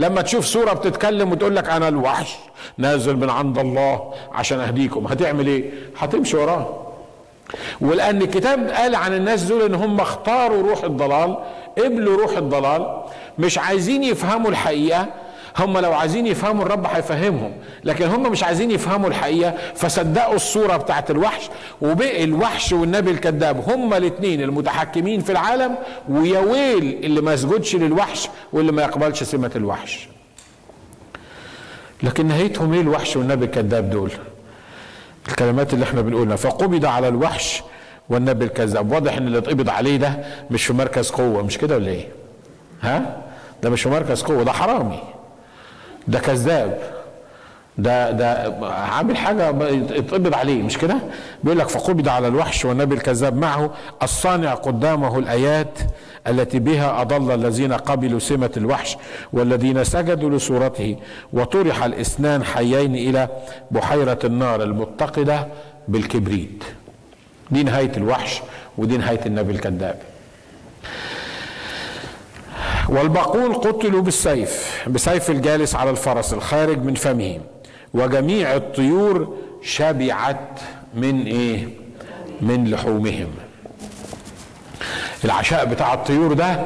لما 0.00 0.22
تشوف 0.22 0.44
صورة 0.44 0.72
بتتكلم 0.72 1.32
وتقول 1.32 1.56
لك 1.56 1.68
أنا 1.68 1.88
الوحش 1.88 2.36
نازل 2.78 3.16
من 3.16 3.30
عند 3.30 3.58
الله 3.58 4.14
عشان 4.32 4.60
أهديكم 4.60 5.06
هتعمل 5.06 5.46
إيه؟ 5.46 5.70
هتمشي 5.98 6.36
وراه. 6.36 6.87
ولان 7.80 8.22
الكتاب 8.22 8.68
قال 8.70 8.94
عن 8.94 9.14
الناس 9.14 9.42
دول 9.42 9.62
إن 9.62 9.74
هم 9.74 10.00
اختاروا 10.00 10.68
روح 10.70 10.84
الضلال 10.84 11.36
قبلوا 11.78 12.16
روح 12.22 12.36
الضلال 12.36 13.02
مش 13.38 13.58
عايزين 13.58 14.04
يفهموا 14.04 14.50
الحقيقة 14.50 15.06
هم 15.58 15.78
لو 15.78 15.92
عايزين 15.92 16.26
يفهموا 16.26 16.64
الرب 16.64 16.86
هيفهمهم 16.86 17.52
لكن 17.84 18.06
هم 18.06 18.22
مش 18.32 18.42
عايزين 18.44 18.70
يفهموا 18.70 19.08
الحقيقة 19.08 19.54
فصدقوا 19.74 20.34
الصورة 20.34 20.76
بتاعت 20.76 21.10
الوحش 21.10 21.50
وبقي 21.82 22.24
الوحش 22.24 22.72
والنبي 22.72 23.10
الكذاب 23.10 23.70
هم 23.70 23.94
الاثنين 23.94 24.40
المتحكمين 24.42 25.20
في 25.20 25.32
العالم 25.32 25.74
ويا 26.08 26.40
ويل 26.40 26.98
اللي 27.04 27.20
ما 27.20 27.32
يسجدش 27.32 27.76
للوحش 27.76 28.28
واللي 28.52 28.72
ما 28.72 28.82
يقبلش 28.82 29.22
سمة 29.22 29.50
الوحش. 29.56 30.08
لكن 32.02 32.26
نهايتهم 32.26 32.72
إيه 32.72 32.80
الوحش 32.80 33.16
والنبي 33.16 33.44
الكذاب 33.44 33.90
دول؟ 33.90 34.10
الكلمات 35.28 35.74
اللي 35.74 35.84
إحنا 35.84 36.00
بنقولها. 36.00 36.36
فقبض 36.36 36.84
على 36.84 37.08
الوحش 37.08 37.62
والنبي 38.08 38.44
الكذاب. 38.44 38.92
واضح 38.92 39.16
إن 39.16 39.26
اللي 39.26 39.38
اتقبض 39.38 39.68
عليه 39.68 39.96
ده 39.96 40.24
مش 40.50 40.66
في 40.66 40.72
مركز 40.72 41.10
قوة. 41.10 41.42
مش 41.42 41.58
كده 41.58 41.74
ولا 41.76 41.88
إيه؟ 41.90 42.08
ها؟ 42.82 43.16
ده 43.62 43.70
مش 43.70 43.82
في 43.82 43.88
مركز 43.88 44.22
قوة. 44.22 44.42
ده 44.42 44.52
حرامي. 44.52 45.00
ده 46.08 46.18
كذاب. 46.18 46.78
ده 47.78 48.10
ده 48.10 48.54
عامل 48.68 49.16
حاجة 49.16 49.50
اتقبض 49.98 50.34
عليه 50.34 50.62
مش 50.62 50.78
كده؟ 50.78 50.96
بيقول 51.44 51.58
لك 51.58 51.68
فقبض 51.68 52.08
على 52.08 52.28
الوحش 52.28 52.64
والنبي 52.64 52.94
الكذاب 52.94 53.36
معه 53.36 53.70
الصانع 54.02 54.54
قدامه 54.54 55.18
الآيات 55.18 55.78
التي 56.26 56.58
بها 56.58 57.00
أضل 57.02 57.34
الذين 57.34 57.72
قبلوا 57.72 58.18
سمة 58.18 58.50
الوحش 58.56 58.96
والذين 59.32 59.84
سجدوا 59.84 60.30
لصورته 60.30 60.96
وطرح 61.32 61.82
الاثنان 61.84 62.44
حيين 62.44 62.94
إلى 62.94 63.28
بحيرة 63.70 64.18
النار 64.24 64.62
المتقدة 64.62 65.48
بالكبريت. 65.88 66.64
دي 67.50 67.62
نهاية 67.62 67.92
الوحش 67.96 68.42
ودي 68.78 68.96
نهاية 68.96 69.20
النبي 69.26 69.52
الكذاب. 69.52 69.98
والباقون 72.88 73.52
قتلوا 73.52 74.02
بالسيف 74.02 74.82
بسيف 74.88 75.30
الجالس 75.30 75.74
على 75.74 75.90
الفرس 75.90 76.32
الخارج 76.32 76.78
من 76.78 76.94
فمه 76.94 77.38
وجميع 77.94 78.56
الطيور 78.56 79.36
شبعت 79.62 80.60
من 80.94 81.26
إيه؟ 81.26 81.68
من 82.40 82.70
لحومهم. 82.70 83.28
العشاء 85.24 85.64
بتاع 85.64 85.94
الطيور 85.94 86.32
ده 86.32 86.60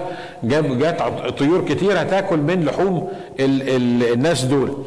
جاب 0.44 0.78
جات 0.78 1.02
طيور 1.38 1.64
كتيرة 1.68 2.02
تاكل 2.02 2.36
من 2.38 2.64
لحوم 2.64 3.08
ال 3.40 3.62
ال 3.68 4.12
الناس 4.12 4.44
دول. 4.44 4.84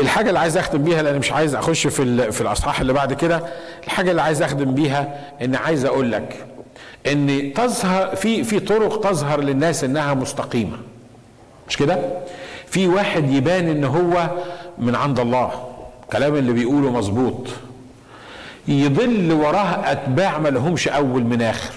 الحاجة 0.00 0.28
اللي 0.28 0.38
عايز 0.38 0.56
اختم 0.56 0.82
بيها 0.82 1.02
لأن 1.02 1.18
مش 1.18 1.32
عايز 1.32 1.54
أخش 1.54 1.86
في 1.86 2.32
في 2.32 2.40
الأصحاح 2.40 2.80
اللي 2.80 2.92
بعد 2.92 3.12
كده 3.12 3.42
الحاجة 3.84 4.10
اللي 4.10 4.22
عايز 4.22 4.42
أخدم 4.42 4.74
بيها 4.74 5.18
إن 5.42 5.54
عايز 5.54 5.84
أقول 5.84 6.12
لك 6.12 6.46
إن 7.06 7.52
تظهر 7.56 8.16
في 8.16 8.44
في 8.44 8.60
طرق 8.60 9.00
تظهر 9.00 9.40
للناس 9.40 9.84
إنها 9.84 10.14
مستقيمة. 10.14 10.76
مش 11.68 11.76
كده؟ 11.76 11.98
في 12.66 12.86
واحد 12.88 13.30
يبان 13.30 13.68
إن 13.68 13.84
هو 13.84 14.30
من 14.78 14.94
عند 14.94 15.20
الله. 15.20 15.68
كلام 16.12 16.34
اللي 16.34 16.52
بيقوله 16.52 16.90
مظبوط. 16.90 17.48
يضل 18.68 19.32
وراه 19.32 19.92
أتباع 19.92 20.38
ما 20.38 20.48
لهمش 20.48 20.88
أول 20.88 21.24
من 21.24 21.42
آخر. 21.42 21.74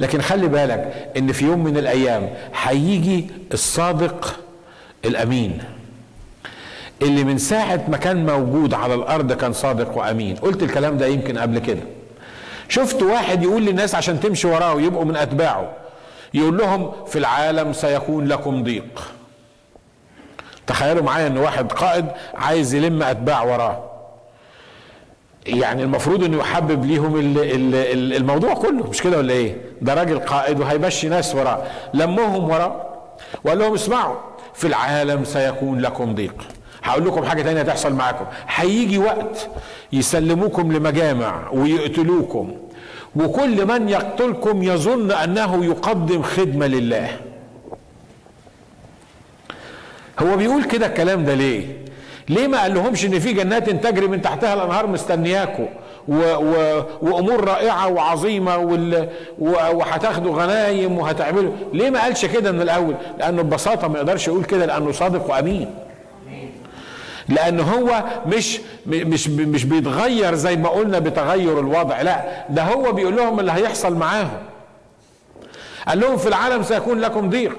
لكن 0.00 0.20
خلي 0.20 0.48
بالك 0.48 1.10
إن 1.16 1.32
في 1.32 1.44
يوم 1.44 1.64
من 1.64 1.76
الأيام 1.76 2.30
هيجي 2.62 3.26
الصادق 3.52 4.40
الأمين. 5.04 5.58
اللي 7.02 7.24
من 7.24 7.38
ساعة 7.38 7.84
ما 7.88 7.96
كان 7.96 8.26
موجود 8.26 8.74
على 8.74 8.94
الأرض 8.94 9.32
كان 9.32 9.52
صادق 9.52 9.98
وأمين. 9.98 10.36
قلت 10.36 10.62
الكلام 10.62 10.98
ده 10.98 11.06
يمكن 11.06 11.38
قبل 11.38 11.58
كده. 11.58 11.82
شفت 12.68 13.02
واحد 13.02 13.42
يقول 13.42 13.62
للناس 13.62 13.94
عشان 13.94 14.20
تمشي 14.20 14.46
وراه 14.46 14.74
ويبقوا 14.74 15.04
من 15.04 15.16
أتباعه. 15.16 15.70
يقول 16.34 16.58
لهم 16.58 16.92
في 17.06 17.18
العالم 17.18 17.72
سيكون 17.72 18.26
لكم 18.26 18.62
ضيق. 18.62 19.10
تخيلوا 20.70 21.02
معايا 21.02 21.26
إن 21.26 21.38
واحد 21.38 21.72
قائد 21.72 22.06
عايز 22.34 22.74
يلم 22.74 23.02
أتباع 23.02 23.42
وراه. 23.42 23.84
يعني 25.46 25.82
المفروض 25.82 26.24
إنه 26.24 26.38
يحبب 26.38 26.84
ليهم 26.84 27.14
الموضوع 28.16 28.54
كله. 28.54 28.90
مش 28.90 29.02
كده 29.02 29.18
ولا 29.18 29.32
إيه؟ 29.32 29.56
ده 29.82 29.94
راجل 29.94 30.18
قائد 30.18 30.60
وهيمشي 30.60 31.08
ناس 31.08 31.34
وراه. 31.34 31.62
لمهم 31.94 32.50
وراه. 32.50 32.86
وقال 33.44 33.58
لهم 33.58 33.74
اسمعوا 33.74 34.16
في 34.54 34.66
العالم 34.66 35.24
سيكون 35.24 35.80
لكم 35.80 36.14
ضيق. 36.14 36.34
هقول 36.82 37.06
لكم 37.06 37.24
حاجة 37.24 37.42
تانية 37.42 37.62
تحصل 37.62 37.92
معاكم. 37.92 38.24
هيجي 38.54 38.98
وقت 38.98 39.48
يسلموكم 39.92 40.72
لمجامع 40.72 41.50
ويقتلوكم. 41.52 42.56
وكل 43.16 43.66
من 43.66 43.88
يقتلكم 43.88 44.62
يظن 44.62 45.10
أنه 45.10 45.64
يقدم 45.64 46.22
خدمة 46.22 46.66
لله. 46.66 47.08
هو 50.22 50.36
بيقول 50.36 50.64
كده 50.64 50.86
الكلام 50.86 51.24
ده 51.24 51.34
ليه؟ 51.34 51.66
ليه 52.28 52.46
ما 52.46 52.60
قال 52.62 52.74
لهمش 52.74 53.04
إن 53.04 53.18
في 53.18 53.32
جنات 53.32 53.70
تجري 53.70 54.06
من 54.06 54.22
تحتها 54.22 54.54
الأنهار 54.54 54.86
مستنياكم 54.86 55.66
و 56.08 56.14
و 56.14 56.82
وأمور 57.02 57.44
رائعة 57.44 57.88
وعظيمة 57.88 58.56
وهتاخدوا 59.38 60.42
غنايم 60.42 60.98
وهتعملوا. 60.98 61.52
ليه 61.72 61.90
ما 61.90 62.02
قالش 62.02 62.24
كده 62.26 62.52
من 62.52 62.60
الأول؟ 62.60 62.94
لأنه 63.18 63.42
ببساطة 63.42 63.88
ما 63.88 63.98
يقدرش 63.98 64.28
يقول 64.28 64.44
كده 64.44 64.66
لأنه 64.66 64.92
صادق 64.92 65.30
وأمين. 65.30 65.74
لأن 67.28 67.60
هو 67.60 68.04
مش 68.26 68.60
مش 68.86 69.28
مش 69.28 69.64
بيتغير 69.64 70.34
زي 70.34 70.56
ما 70.56 70.68
قلنا 70.68 70.98
بتغير 70.98 71.60
الوضع 71.60 72.02
لا 72.02 72.24
ده 72.50 72.62
هو 72.62 72.92
بيقول 72.92 73.16
لهم 73.16 73.40
اللي 73.40 73.52
هيحصل 73.52 73.94
معاهم. 73.94 74.38
قال 75.88 76.00
لهم 76.00 76.16
في 76.16 76.28
العالم 76.28 76.62
سيكون 76.62 77.00
لكم 77.00 77.30
ضيق. 77.30 77.56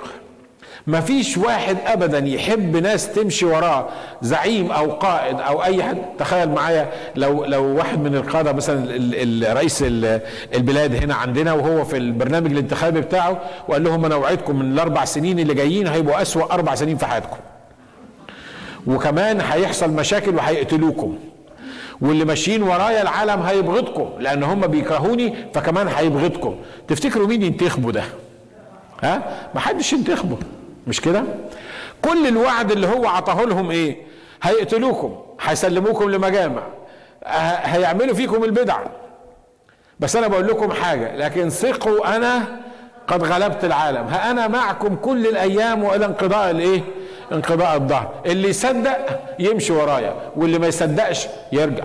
ما 0.87 1.01
فيش 1.01 1.37
واحد 1.37 1.77
ابدا 1.85 2.19
يحب 2.19 2.77
ناس 2.77 3.11
تمشي 3.13 3.45
وراه 3.45 3.89
زعيم 4.21 4.71
أو 4.71 4.91
قائد 4.91 5.39
أو 5.39 5.63
أي 5.63 5.83
حد. 5.83 5.97
تخيل 6.19 6.49
معايا 6.49 6.89
لو 7.15 7.45
لو 7.45 7.63
واحد 7.63 7.99
من 7.99 8.15
القادة 8.15 8.53
مثلا 8.53 9.53
رئيس 9.53 9.83
البلاد 10.55 10.95
هنا 11.03 11.15
عندنا 11.15 11.53
وهو 11.53 11.85
في 11.85 11.97
البرنامج 11.97 12.51
الانتخابي 12.51 13.01
بتاعه 13.01 13.39
وقال 13.67 13.83
لهم 13.83 14.05
أنا 14.05 14.15
أوعدكم 14.15 14.59
من 14.59 14.71
الأربع 14.73 15.05
سنين 15.05 15.39
اللي 15.39 15.53
جايين 15.53 15.87
هيبقوا 15.87 16.21
أسوأ 16.21 16.53
أربع 16.53 16.75
سنين 16.75 16.97
في 16.97 17.05
حياتكم. 17.05 17.37
وكمان 18.87 19.41
هيحصل 19.41 19.89
مشاكل 19.89 20.35
وهيقتلوكم. 20.35 21.15
واللي 22.01 22.25
ماشيين 22.25 22.63
ورايا 22.63 23.01
العالم 23.01 23.41
هيبغضكم 23.41 24.09
لأن 24.19 24.43
هم 24.43 24.67
بيكرهوني 24.67 25.33
فكمان 25.53 25.87
هيبغضكم. 25.87 26.55
تفتكروا 26.87 27.27
مين 27.27 27.41
ينتخبوا 27.41 27.91
ده؟ 27.91 28.03
ها؟ 29.03 29.21
ما 29.55 29.59
حدش 29.59 29.93
ينتخبه. 29.93 30.37
مش 30.87 31.01
كده؟ 31.01 31.23
كل 32.01 32.27
الوعد 32.27 32.71
اللي 32.71 32.87
هو 32.87 33.07
عطاه 33.07 33.43
لهم 33.45 33.71
إيه؟ 33.71 33.97
هيقتلوكم 34.43 35.15
هيسلموكم 35.41 36.09
لمجامع 36.09 36.61
هيعملوا 37.63 38.15
فيكم 38.15 38.43
البدع. 38.43 38.79
بس 39.99 40.15
أنا 40.15 40.27
بقول 40.27 40.47
لكم 40.47 40.71
حاجة 40.71 41.15
لكن 41.15 41.49
ثقوا 41.49 42.15
أنا 42.15 42.43
قد 43.07 43.23
غلبت 43.23 43.65
العالم. 43.65 44.07
ها 44.07 44.31
أنا 44.31 44.47
معكم 44.47 44.95
كل 44.95 45.27
الأيام 45.27 45.83
وإلى 45.83 46.05
انقضاء 46.05 46.51
الإيه؟ 46.51 46.81
انقضاء 47.31 47.75
الظهر 47.75 48.13
اللي 48.25 48.49
يصدق 48.49 49.19
يمشي 49.39 49.73
ورايا 49.73 50.15
واللي 50.35 50.59
ما 50.59 50.67
يصدقش 50.67 51.27
يرجع. 51.51 51.83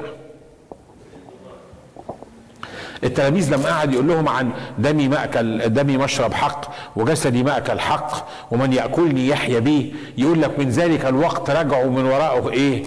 التلاميذ 3.05 3.55
لما 3.55 3.69
قعد 3.69 3.93
يقول 3.93 4.09
لهم 4.09 4.29
عن 4.29 4.51
دمي 4.79 5.09
مأكل 5.09 5.59
دمي 5.69 5.97
مشرب 5.97 6.35
حق 6.35 6.71
وجسدي 6.97 7.43
مأكل 7.43 7.81
حق 7.81 8.29
ومن 8.51 8.73
يأكلني 8.73 9.29
يحيى 9.29 9.61
به 9.61 9.93
يقول 10.19 10.43
لك 10.43 10.59
من 10.59 10.69
ذلك 10.69 11.07
الوقت 11.07 11.51
رجعوا 11.51 11.91
من 11.91 12.05
وراءه 12.05 12.51
إيه؟ 12.51 12.85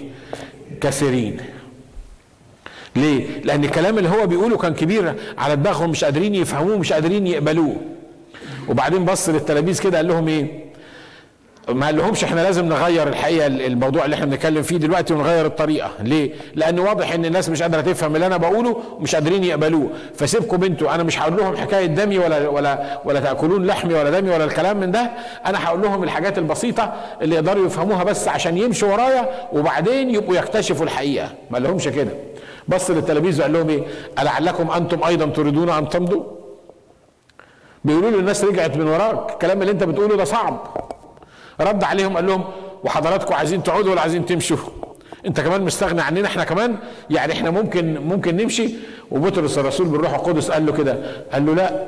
كثيرين 0.80 1.36
ليه؟ 2.96 3.26
لأن 3.44 3.64
الكلام 3.64 3.98
اللي 3.98 4.08
هو 4.08 4.26
بيقوله 4.26 4.56
كان 4.56 4.74
كبير 4.74 5.14
على 5.38 5.56
دماغهم 5.56 5.90
مش 5.90 6.04
قادرين 6.04 6.34
يفهموه 6.34 6.78
مش 6.78 6.92
قادرين 6.92 7.26
يقبلوه. 7.26 7.76
وبعدين 8.68 9.04
بص 9.04 9.28
للتلاميذ 9.28 9.80
كده 9.80 9.96
قال 9.96 10.08
لهم 10.08 10.28
إيه؟ 10.28 10.69
ما 11.74 11.86
قال 11.86 11.96
لهمش 11.96 12.24
إحنا 12.24 12.40
لازم 12.40 12.66
نغير 12.68 13.08
الحقيقة 13.08 13.46
الموضوع 13.46 14.04
اللي 14.04 14.14
إحنا 14.14 14.26
بنتكلم 14.26 14.62
فيه 14.62 14.76
دلوقتي 14.76 15.14
ونغير 15.14 15.46
الطريقة. 15.46 15.90
ليه؟ 16.00 16.32
لأن 16.54 16.78
واضح 16.78 17.12
إن 17.12 17.24
الناس 17.24 17.48
مش 17.48 17.62
قادرة 17.62 17.80
تفهم 17.80 18.14
اللي 18.14 18.26
أنا 18.26 18.36
بقوله 18.36 18.82
ومش 18.98 19.14
قادرين 19.14 19.44
يقبلوه. 19.44 19.90
فسيبكم 20.14 20.64
أنتوا. 20.64 20.94
أنا 20.94 21.02
مش 21.02 21.20
هقول 21.20 21.36
لهم 21.36 21.56
حكاية 21.56 21.86
دمي 21.86 22.18
ولا 22.18 22.48
ولا 22.48 23.00
ولا 23.04 23.20
تأكلون 23.20 23.66
لحمي 23.66 23.94
ولا 23.94 24.20
دمي 24.20 24.30
ولا 24.30 24.44
الكلام 24.44 24.76
من 24.80 24.90
ده. 24.90 25.10
أنا 25.46 25.64
هقول 25.64 25.82
لهم 25.82 26.02
الحاجات 26.04 26.38
البسيطة 26.38 26.92
اللي 27.22 27.34
يقدروا 27.34 27.66
يفهموها 27.66 28.04
بس 28.04 28.28
عشان 28.28 28.58
يمشوا 28.58 28.92
ورايا 28.92 29.28
وبعدين 29.52 30.14
يبقوا 30.14 30.36
يكتشفوا 30.36 30.84
الحقيقة. 30.84 31.28
ما 31.50 31.58
لهمش 31.58 31.88
كده. 31.88 32.10
بص 32.68 32.90
للتلاميذ 32.90 33.40
وقال 33.40 33.52
لهم 33.52 33.68
إيه؟ 33.68 33.82
ألعلكم 34.18 34.70
أنتم 34.70 35.04
أيضا 35.04 35.26
تريدون 35.26 35.70
أن 35.70 35.88
تمضوا؟ 35.88 36.22
بيقولوا 37.84 38.10
له 38.10 38.18
الناس 38.18 38.44
رجعت 38.44 38.76
من 38.76 38.88
وراك. 38.88 39.32
الكلام 39.32 39.60
اللي 39.60 39.72
أنت 39.72 39.84
بتقوله 39.84 40.16
ده 40.16 40.24
صعب. 40.24 40.66
رد 41.64 41.84
عليهم 41.84 42.14
قال 42.16 42.26
لهم 42.26 42.44
وحضراتكم 42.84 43.34
عايزين 43.34 43.62
تقعدوا 43.62 43.90
ولا 43.92 44.00
عايزين 44.00 44.26
تمشوا؟ 44.26 44.56
انت 45.26 45.40
كمان 45.40 45.62
مستغني 45.62 46.00
عننا 46.02 46.26
إحنا 46.26 46.44
كمان؟ 46.44 46.76
يعني 47.10 47.32
إحنا 47.32 47.50
ممكن 47.50 47.98
ممكن 48.00 48.36
نمشي؟ 48.36 48.68
وبطرس 49.10 49.58
الرسول 49.58 49.86
بالروح 49.86 50.14
القدس 50.14 50.50
قال 50.50 50.66
له 50.66 50.72
كده 50.72 50.98
قال 51.32 51.46
له 51.46 51.54
لا 51.54 51.86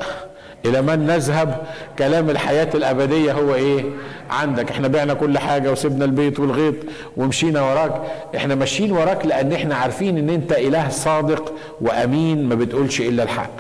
إلى 0.64 0.82
من 0.82 1.06
نذهب 1.06 1.62
كلام 1.98 2.30
الحياة 2.30 2.68
الأبدية 2.74 3.32
هو 3.32 3.54
إيه؟ 3.54 3.84
عندك 4.30 4.70
إحنا 4.70 4.88
بعنا 4.88 5.14
كل 5.14 5.38
حاجة 5.38 5.72
وسبنا 5.72 6.04
البيت 6.04 6.40
والغيط 6.40 6.74
ومشينا 7.16 7.62
وراك. 7.62 8.02
إحنا 8.36 8.54
ماشيين 8.54 8.92
وراك 8.92 9.26
لأن 9.26 9.52
إحنا 9.52 9.74
عارفين 9.74 10.18
إن 10.18 10.30
أنت 10.30 10.52
إله 10.52 10.88
صادق 10.88 11.52
وأمين 11.80 12.48
ما 12.48 12.54
بتقولش 12.54 13.00
إلا 13.00 13.22
الحق. 13.22 13.50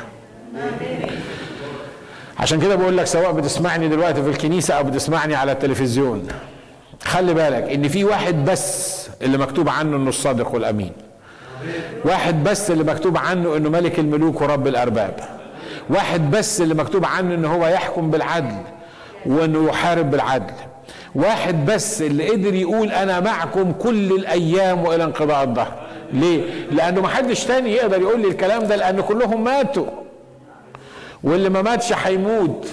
عشان 2.42 2.60
كده 2.60 2.74
بقول 2.76 2.96
لك 2.96 3.06
سواء 3.06 3.32
بتسمعني 3.32 3.88
دلوقتي 3.88 4.22
في 4.22 4.28
الكنيسة 4.28 4.74
أو 4.74 4.84
بتسمعني 4.84 5.34
على 5.34 5.52
التلفزيون 5.52 6.28
خلي 7.04 7.34
بالك 7.34 7.62
إن 7.72 7.88
في 7.88 8.04
واحد 8.04 8.44
بس 8.44 8.92
اللي 9.22 9.38
مكتوب 9.38 9.68
عنه 9.68 9.96
إنه 9.96 10.08
الصادق 10.08 10.54
والأمين. 10.54 10.92
واحد 12.04 12.44
بس 12.44 12.70
اللي 12.70 12.84
مكتوب 12.84 13.16
عنه 13.16 13.56
إنه 13.56 13.70
ملك 13.70 13.98
الملوك 13.98 14.40
ورب 14.40 14.66
الأرباب. 14.66 15.20
واحد 15.90 16.30
بس 16.30 16.60
اللي 16.60 16.74
مكتوب 16.74 17.04
عنه 17.04 17.34
إنه 17.34 17.54
هو 17.54 17.66
يحكم 17.66 18.10
بالعدل 18.10 18.56
وإنه 19.26 19.68
يحارب 19.68 20.10
بالعدل. 20.10 20.54
واحد 21.14 21.66
بس 21.66 22.02
اللي 22.02 22.28
قدر 22.30 22.54
يقول 22.54 22.88
أنا 22.88 23.20
معكم 23.20 23.72
كل 23.72 24.12
الأيام 24.12 24.84
وإلى 24.84 25.04
انقضاء 25.04 25.44
الظهر 25.44 25.72
ليه؟ 26.12 26.42
لأنه 26.70 27.00
ما 27.00 27.08
حدش 27.08 27.44
تاني 27.44 27.72
يقدر 27.72 28.00
يقول 28.00 28.20
لي 28.20 28.28
الكلام 28.28 28.62
ده 28.64 28.76
لأن 28.76 29.00
كلهم 29.00 29.44
ماتوا. 29.44 29.86
واللي 31.24 31.48
ما 31.48 31.62
ماتش 31.62 31.92
هيموت. 31.92 32.66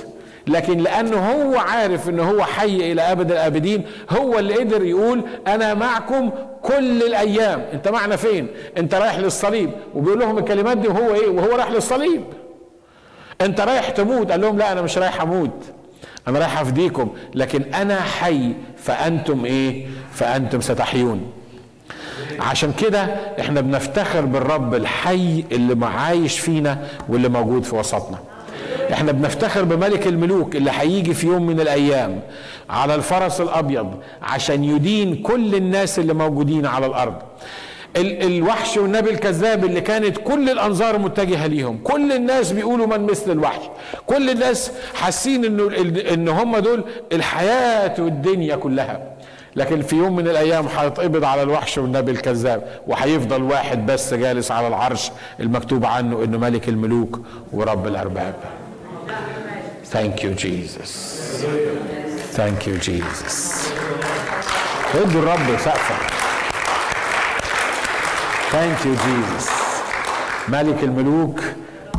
لكن 0.48 0.78
لأنه 0.78 1.18
هو 1.18 1.58
عارف 1.58 2.10
ان 2.10 2.20
هو 2.20 2.44
حي 2.44 2.92
إلى 2.92 3.02
أبد 3.02 3.32
الأبدين 3.32 3.86
هو 4.10 4.40
اللي 4.40 4.54
قدر 4.54 4.84
يقول 4.84 5.24
أنا 5.48 5.74
معكم 5.74 6.32
كل 6.64 7.04
الأيام. 7.04 7.66
أنت 7.74 7.88
معنا 7.88 8.16
فين؟ 8.16 8.48
أنت 8.78 8.96
رايح 8.96 9.18
للصليب. 9.18 9.72
وبيقول 9.96 10.20
لهم 10.20 10.38
الكلمات 10.38 10.78
دي 10.78 10.88
وهو 10.88 11.16
إيه؟ 11.16 11.28
وهو 11.30 11.56
رايح 11.56 11.72
للصليب. 11.72 12.24
أنت 13.42 13.62
رايح 13.62 13.90
تموت؟ 13.90 14.32
قال 14.32 14.42
لهم 14.42 14.58
لا 14.58 14.72
أنا 14.72 14.82
مش 14.82 14.98
رايح 14.98 15.22
أموت. 15.22 15.64
أنا 16.28 16.40
رايح 16.40 16.62
أفديكم. 16.62 17.10
لكن 17.36 17.74
أنا 17.74 18.02
حي 18.02 18.54
فأنتم 18.78 19.46
إيه؟ 19.46 19.88
فأنتم 20.14 20.62
ستحيون. 20.62 21.32
عشان 22.40 22.74
كده 22.74 23.02
إحنا 23.40 23.62
بنفتخر 23.62 24.26
بالرب 24.26 24.76
الحي 24.76 25.44
اللي 25.52 25.86
عايش 25.86 26.40
فينا 26.40 26.88
واللي 27.10 27.30
موجود 27.30 27.64
في 27.64 27.76
وسطنا. 27.76 28.18
إحنا 28.94 29.12
بنفتخر 29.12 29.64
بملك 29.64 30.08
الملوك 30.08 30.56
اللي 30.56 30.72
هيجي 30.74 31.14
في 31.14 31.28
يوم 31.28 31.46
من 31.48 31.60
الأيام 31.60 32.20
على 32.70 32.96
الفرس 32.96 33.42
الأبيض 33.42 33.94
عشان 34.22 34.64
يدين 34.64 35.16
كل 35.16 35.56
الناس 35.56 36.00
اللي 36.00 36.14
موجودين 36.14 36.66
على 36.66 36.86
الأرض. 36.86 37.16
الوحش 37.98 38.78
والنبي 38.78 39.10
الكذاب 39.10 39.66
اللي 39.66 39.82
كانت 39.82 40.18
كل 40.18 40.50
الأنظار 40.50 40.98
متجهة 40.98 41.48
ليهم. 41.48 41.78
كل 41.84 42.12
الناس 42.12 42.52
بيقولوا 42.52 42.86
من 42.88 43.06
مثل 43.06 43.32
الوحش. 43.32 43.62
كل 44.08 44.30
الناس 44.30 44.72
حاسين 44.96 45.46
إنه 45.46 45.72
إن 46.14 46.28
هم 46.30 46.58
دول 46.58 46.84
الحياة 47.14 47.94
والدنيا 48.00 48.56
كلها. 48.56 49.02
لكن 49.56 49.82
في 49.82 49.96
يوم 49.96 50.16
من 50.16 50.28
الأيام 50.28 50.66
هيتقبض 50.78 51.24
على 51.24 51.42
الوحش 51.44 51.78
والنبي 51.78 52.12
الكذاب 52.12 52.64
وهيفضل 52.88 53.44
واحد 53.44 53.86
بس 53.86 54.14
جالس 54.14 54.52
على 54.52 54.68
العرش 54.68 55.12
المكتوب 55.40 55.86
عنه 55.86 56.24
إنه 56.24 56.38
ملك 56.38 56.70
الملوك 56.70 57.20
ورب 57.54 57.88
الأرباب. 57.88 58.34
Thank 59.94 60.24
you 60.24 60.34
Jesus. 60.46 60.92
Thank 62.38 62.68
you 62.68 62.76
Jesus. 62.90 63.36
ادوا 64.96 65.22
الرب 65.22 65.58
سقفه 65.66 65.96
Thank 68.52 68.86
you 68.86 68.96
Jesus. 69.08 69.50
ملك 70.50 70.84
الملوك 70.84 71.40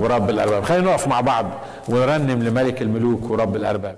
ورب 0.00 0.30
الأرباب. 0.30 0.64
خلينا 0.64 0.84
نقف 0.90 1.08
مع 1.08 1.20
بعض 1.20 1.46
ونرنم 1.88 2.42
لملك 2.42 2.82
الملوك 2.82 3.30
ورب 3.30 3.56
الأرباب. 3.56 3.96